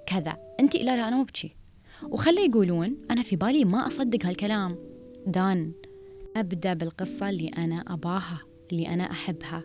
كذا 0.07 0.37
أنت 0.61 0.77
لا 0.77 0.97
لا 0.97 1.09
أنا 1.09 1.17
مو 1.17 1.25
بشي 1.25 1.57
وخلي 2.03 2.47
يقولون 2.47 2.97
أنا 3.11 3.23
في 3.23 3.37
بالي 3.37 3.65
ما 3.65 3.87
أصدق 3.87 4.27
هالكلام. 4.27 4.79
دان 5.27 5.73
أبدأ 6.37 6.75
بالقصة 6.75 7.29
اللي 7.29 7.49
أنا 7.49 7.85
أباها 7.89 8.41
اللي 8.73 8.89
أنا 8.89 9.11
أحبها. 9.11 9.65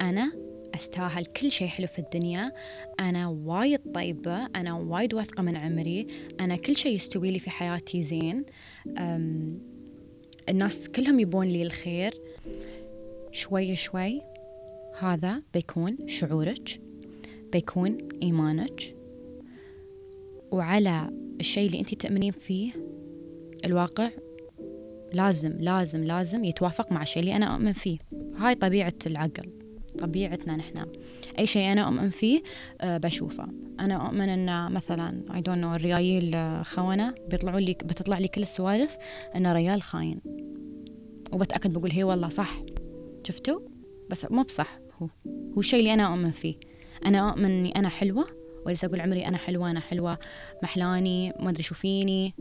أنا 0.00 0.32
أستاهل 0.76 1.24
كل 1.26 1.50
شيء 1.50 1.68
حلو 1.68 1.86
في 1.86 1.98
الدنيا. 1.98 2.52
أنا 3.00 3.28
وايد 3.28 3.92
طيبة 3.94 4.46
أنا 4.46 4.74
وايد 4.74 5.14
واثقة 5.14 5.42
من 5.42 5.56
عمري 5.56 6.06
أنا 6.40 6.56
كل 6.56 6.76
شيء 6.76 6.94
يستوي 6.94 7.30
لي 7.30 7.38
في 7.38 7.50
حياتي 7.50 8.02
زين. 8.02 8.44
الناس 10.48 10.88
كلهم 10.88 11.20
يبون 11.20 11.46
لي 11.46 11.62
الخير. 11.62 12.14
شوي 13.32 13.76
شوي 13.76 14.20
هذا 14.98 15.42
بيكون 15.54 15.96
شعورك 16.06 16.80
بيكون 17.52 17.98
إيمانك. 18.22 18.94
وعلى 20.50 21.10
الشيء 21.40 21.66
اللي 21.66 21.80
أنت 21.80 21.94
تؤمنين 21.94 22.32
فيه 22.32 22.72
الواقع 23.64 24.10
لازم 25.12 25.52
لازم 25.60 26.04
لازم 26.04 26.44
يتوافق 26.44 26.92
مع 26.92 27.02
الشيء 27.02 27.20
اللي 27.20 27.36
أنا 27.36 27.54
أؤمن 27.54 27.72
فيه. 27.72 27.98
هاي 28.36 28.54
طبيعة 28.54 28.94
العقل. 29.06 29.65
طبيعتنا 29.96 30.56
نحن. 30.56 30.86
أي 31.38 31.46
شيء 31.46 31.72
أنا 31.72 31.86
أؤمن 31.86 32.10
فيه 32.10 32.42
أه 32.80 32.98
بشوفه. 32.98 33.48
أنا 33.80 34.06
أؤمن 34.06 34.28
أن 34.28 34.72
مثلا 34.72 35.22
I 35.28 35.36
don't 35.40 35.62
know 35.62 35.74
الريايل 35.74 36.36
خونة 36.64 37.14
بيطلعوا 37.30 37.60
لي 37.60 37.74
بتطلع 37.74 38.18
لي 38.18 38.28
كل 38.28 38.42
السوالف 38.42 38.96
أن 39.36 39.52
ريال 39.52 39.82
خاين. 39.82 40.20
وبتأكد 41.32 41.72
بقول 41.72 41.90
هي 41.90 42.04
والله 42.04 42.28
صح. 42.28 42.62
شفتوا؟ 43.26 43.60
بس 44.10 44.26
مو 44.30 44.42
بصح. 44.42 44.78
هو 45.02 45.08
هو 45.26 45.60
الشيء 45.60 45.78
اللي 45.78 45.94
أنا 45.94 46.12
أؤمن 46.12 46.30
فيه. 46.30 46.54
أنا 47.06 47.30
أؤمن 47.30 47.44
أني 47.44 47.78
أنا 47.78 47.88
حلوة 47.88 48.26
وليس 48.66 48.84
أقول 48.84 49.00
عمري 49.00 49.26
أنا 49.26 49.36
حلوة 49.36 49.70
أنا 49.70 49.80
حلوة 49.80 50.18
محلاني 50.62 51.32
ما 51.40 51.50
أدري 51.50 51.62
شو 51.62 51.74
فيني. 51.74 52.34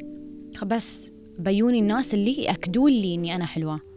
بس 0.66 1.12
بيوني 1.40 1.80
الناس 1.80 2.14
اللي 2.14 2.44
يأكدون 2.44 2.92
لي 2.92 3.16
أني 3.16 3.36
أنا 3.36 3.46
حلوة. 3.46 3.95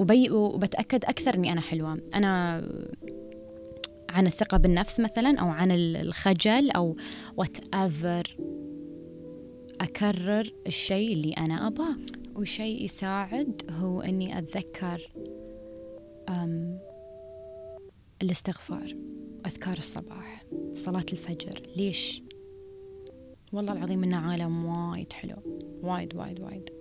وبي 0.00 0.30
وبتأكد 0.30 1.04
أكثر 1.04 1.34
إني 1.34 1.52
أنا 1.52 1.60
حلوة. 1.60 1.98
أنا 2.14 2.62
عن 4.10 4.26
الثقة 4.26 4.56
بالنفس 4.56 5.00
مثلا 5.00 5.40
أو 5.40 5.48
عن 5.48 5.70
الخجل 5.70 6.70
أو 6.70 6.96
whatever 7.36 8.36
أكرر 9.80 10.52
الشيء 10.66 11.12
اللي 11.12 11.32
أنا 11.32 11.66
أباه 11.66 11.96
وشيء 12.36 12.84
يساعد 12.84 13.62
هو 13.70 14.00
إني 14.00 14.38
أتذكر، 14.38 15.10
أم 16.28 16.78
الاستغفار 18.22 18.96
أذكار 19.46 19.78
الصباح 19.78 20.44
صلاة 20.74 21.06
الفجر. 21.12 21.62
ليش؟ 21.76 22.22
والله 23.52 23.72
العظيم 23.72 24.02
إنه 24.02 24.16
عالم 24.16 24.64
وايد 24.64 25.12
حلو. 25.12 25.36
وايد 25.82 26.14
وايد 26.16 26.40
وايد. 26.40 26.79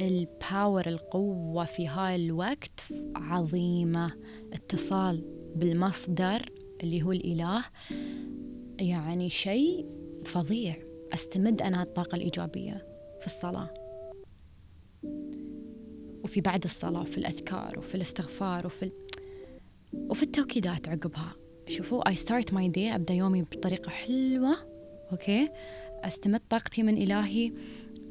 ال 0.00 0.14
power 0.14 0.86
القوة 0.86 1.64
في 1.64 1.88
هاي 1.88 2.16
الوقت 2.16 2.80
عظيمة. 3.16 4.12
اتصال 4.52 5.24
بالمصدر 5.56 6.52
اللي 6.82 7.02
هو 7.02 7.12
الإله 7.12 7.64
يعني 8.80 9.30
شيء 9.30 9.86
فظيع. 10.24 10.76
أستمد 11.14 11.62
أنا 11.62 11.82
الطاقة 11.82 12.16
الإيجابية 12.16 12.86
في 13.20 13.26
الصلاة. 13.26 13.74
وفي 16.24 16.40
بعد 16.40 16.64
الصلاة 16.64 17.04
في 17.04 17.18
الأذكار 17.18 17.78
وفي 17.78 17.94
الاستغفار 17.94 18.66
وفي. 18.66 18.90
وفي 19.94 20.22
التوكيدات 20.22 20.88
عقبها. 20.88 21.32
شوفوا 21.68 22.10
I 22.10 22.14
start 22.14 22.52
my 22.52 22.72
day 22.76 22.78
أبدأ 22.78 23.14
يومي 23.14 23.42
بطريقة 23.42 23.90
حلوة. 23.90 24.56
أوكي؟ 25.12 25.48
أستمد 26.04 26.40
طاقتي 26.50 26.82
من 26.82 27.02
إلهي 27.02 27.52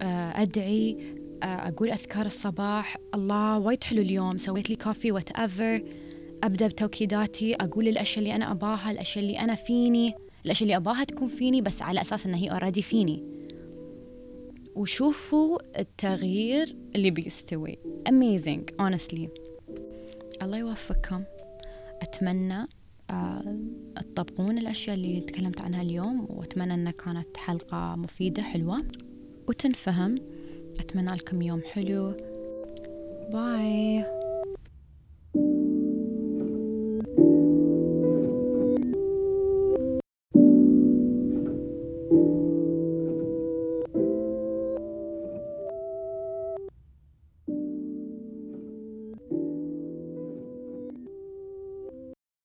آه، 0.01 0.41
أدعي 0.41 1.16
أقول 1.43 1.91
أذكار 1.91 2.25
الصباح. 2.25 2.97
الله 3.15 3.59
وايد 3.59 3.83
حلو 3.83 4.01
اليوم. 4.01 4.37
سويت 4.37 4.69
لي 4.69 4.75
coffee 4.75 5.11
whatever 5.11 5.83
أبدأ 6.43 6.67
بتوكيداتي. 6.67 7.55
أقول 7.55 7.87
الأشياء 7.87 8.19
اللي 8.19 8.35
أنا 8.35 8.51
أباها 8.51 8.91
الأشياء 8.91 9.25
اللي 9.25 9.39
أنا 9.39 9.55
فيني. 9.55 10.13
الأشياء 10.45 10.63
اللي 10.63 10.75
أباها 10.75 11.03
تكون 11.03 11.27
فيني 11.27 11.61
بس 11.61 11.81
على 11.81 12.01
أساس 12.01 12.25
انها 12.25 12.39
هي 12.39 12.51
already 12.51 12.81
فيني. 12.81 13.23
وشوفوا 14.75 15.79
التغيير 15.79 16.75
اللي 16.95 17.11
بيستوي. 17.11 17.77
Amazing 18.09 18.81
honestly. 18.81 19.27
الله 20.41 20.57
يوفقكم. 20.57 21.23
أتمنى 22.01 22.67
أه 23.09 23.57
تطبقون 23.95 24.57
الأشياء 24.57 24.95
اللي 24.95 25.21
تكلمت 25.21 25.61
عنها 25.61 25.81
اليوم 25.81 26.27
وأتمنى 26.29 26.73
أنها 26.73 26.91
كانت 26.91 27.37
حلقة 27.37 27.95
مفيدة 27.95 28.41
حلوة. 28.41 28.83
وتنفهم 29.47 30.15
أتمنى 30.79 31.15
لكم 31.15 31.41
يوم 31.41 31.61
حلو. 31.61 32.13
باي 33.29 34.16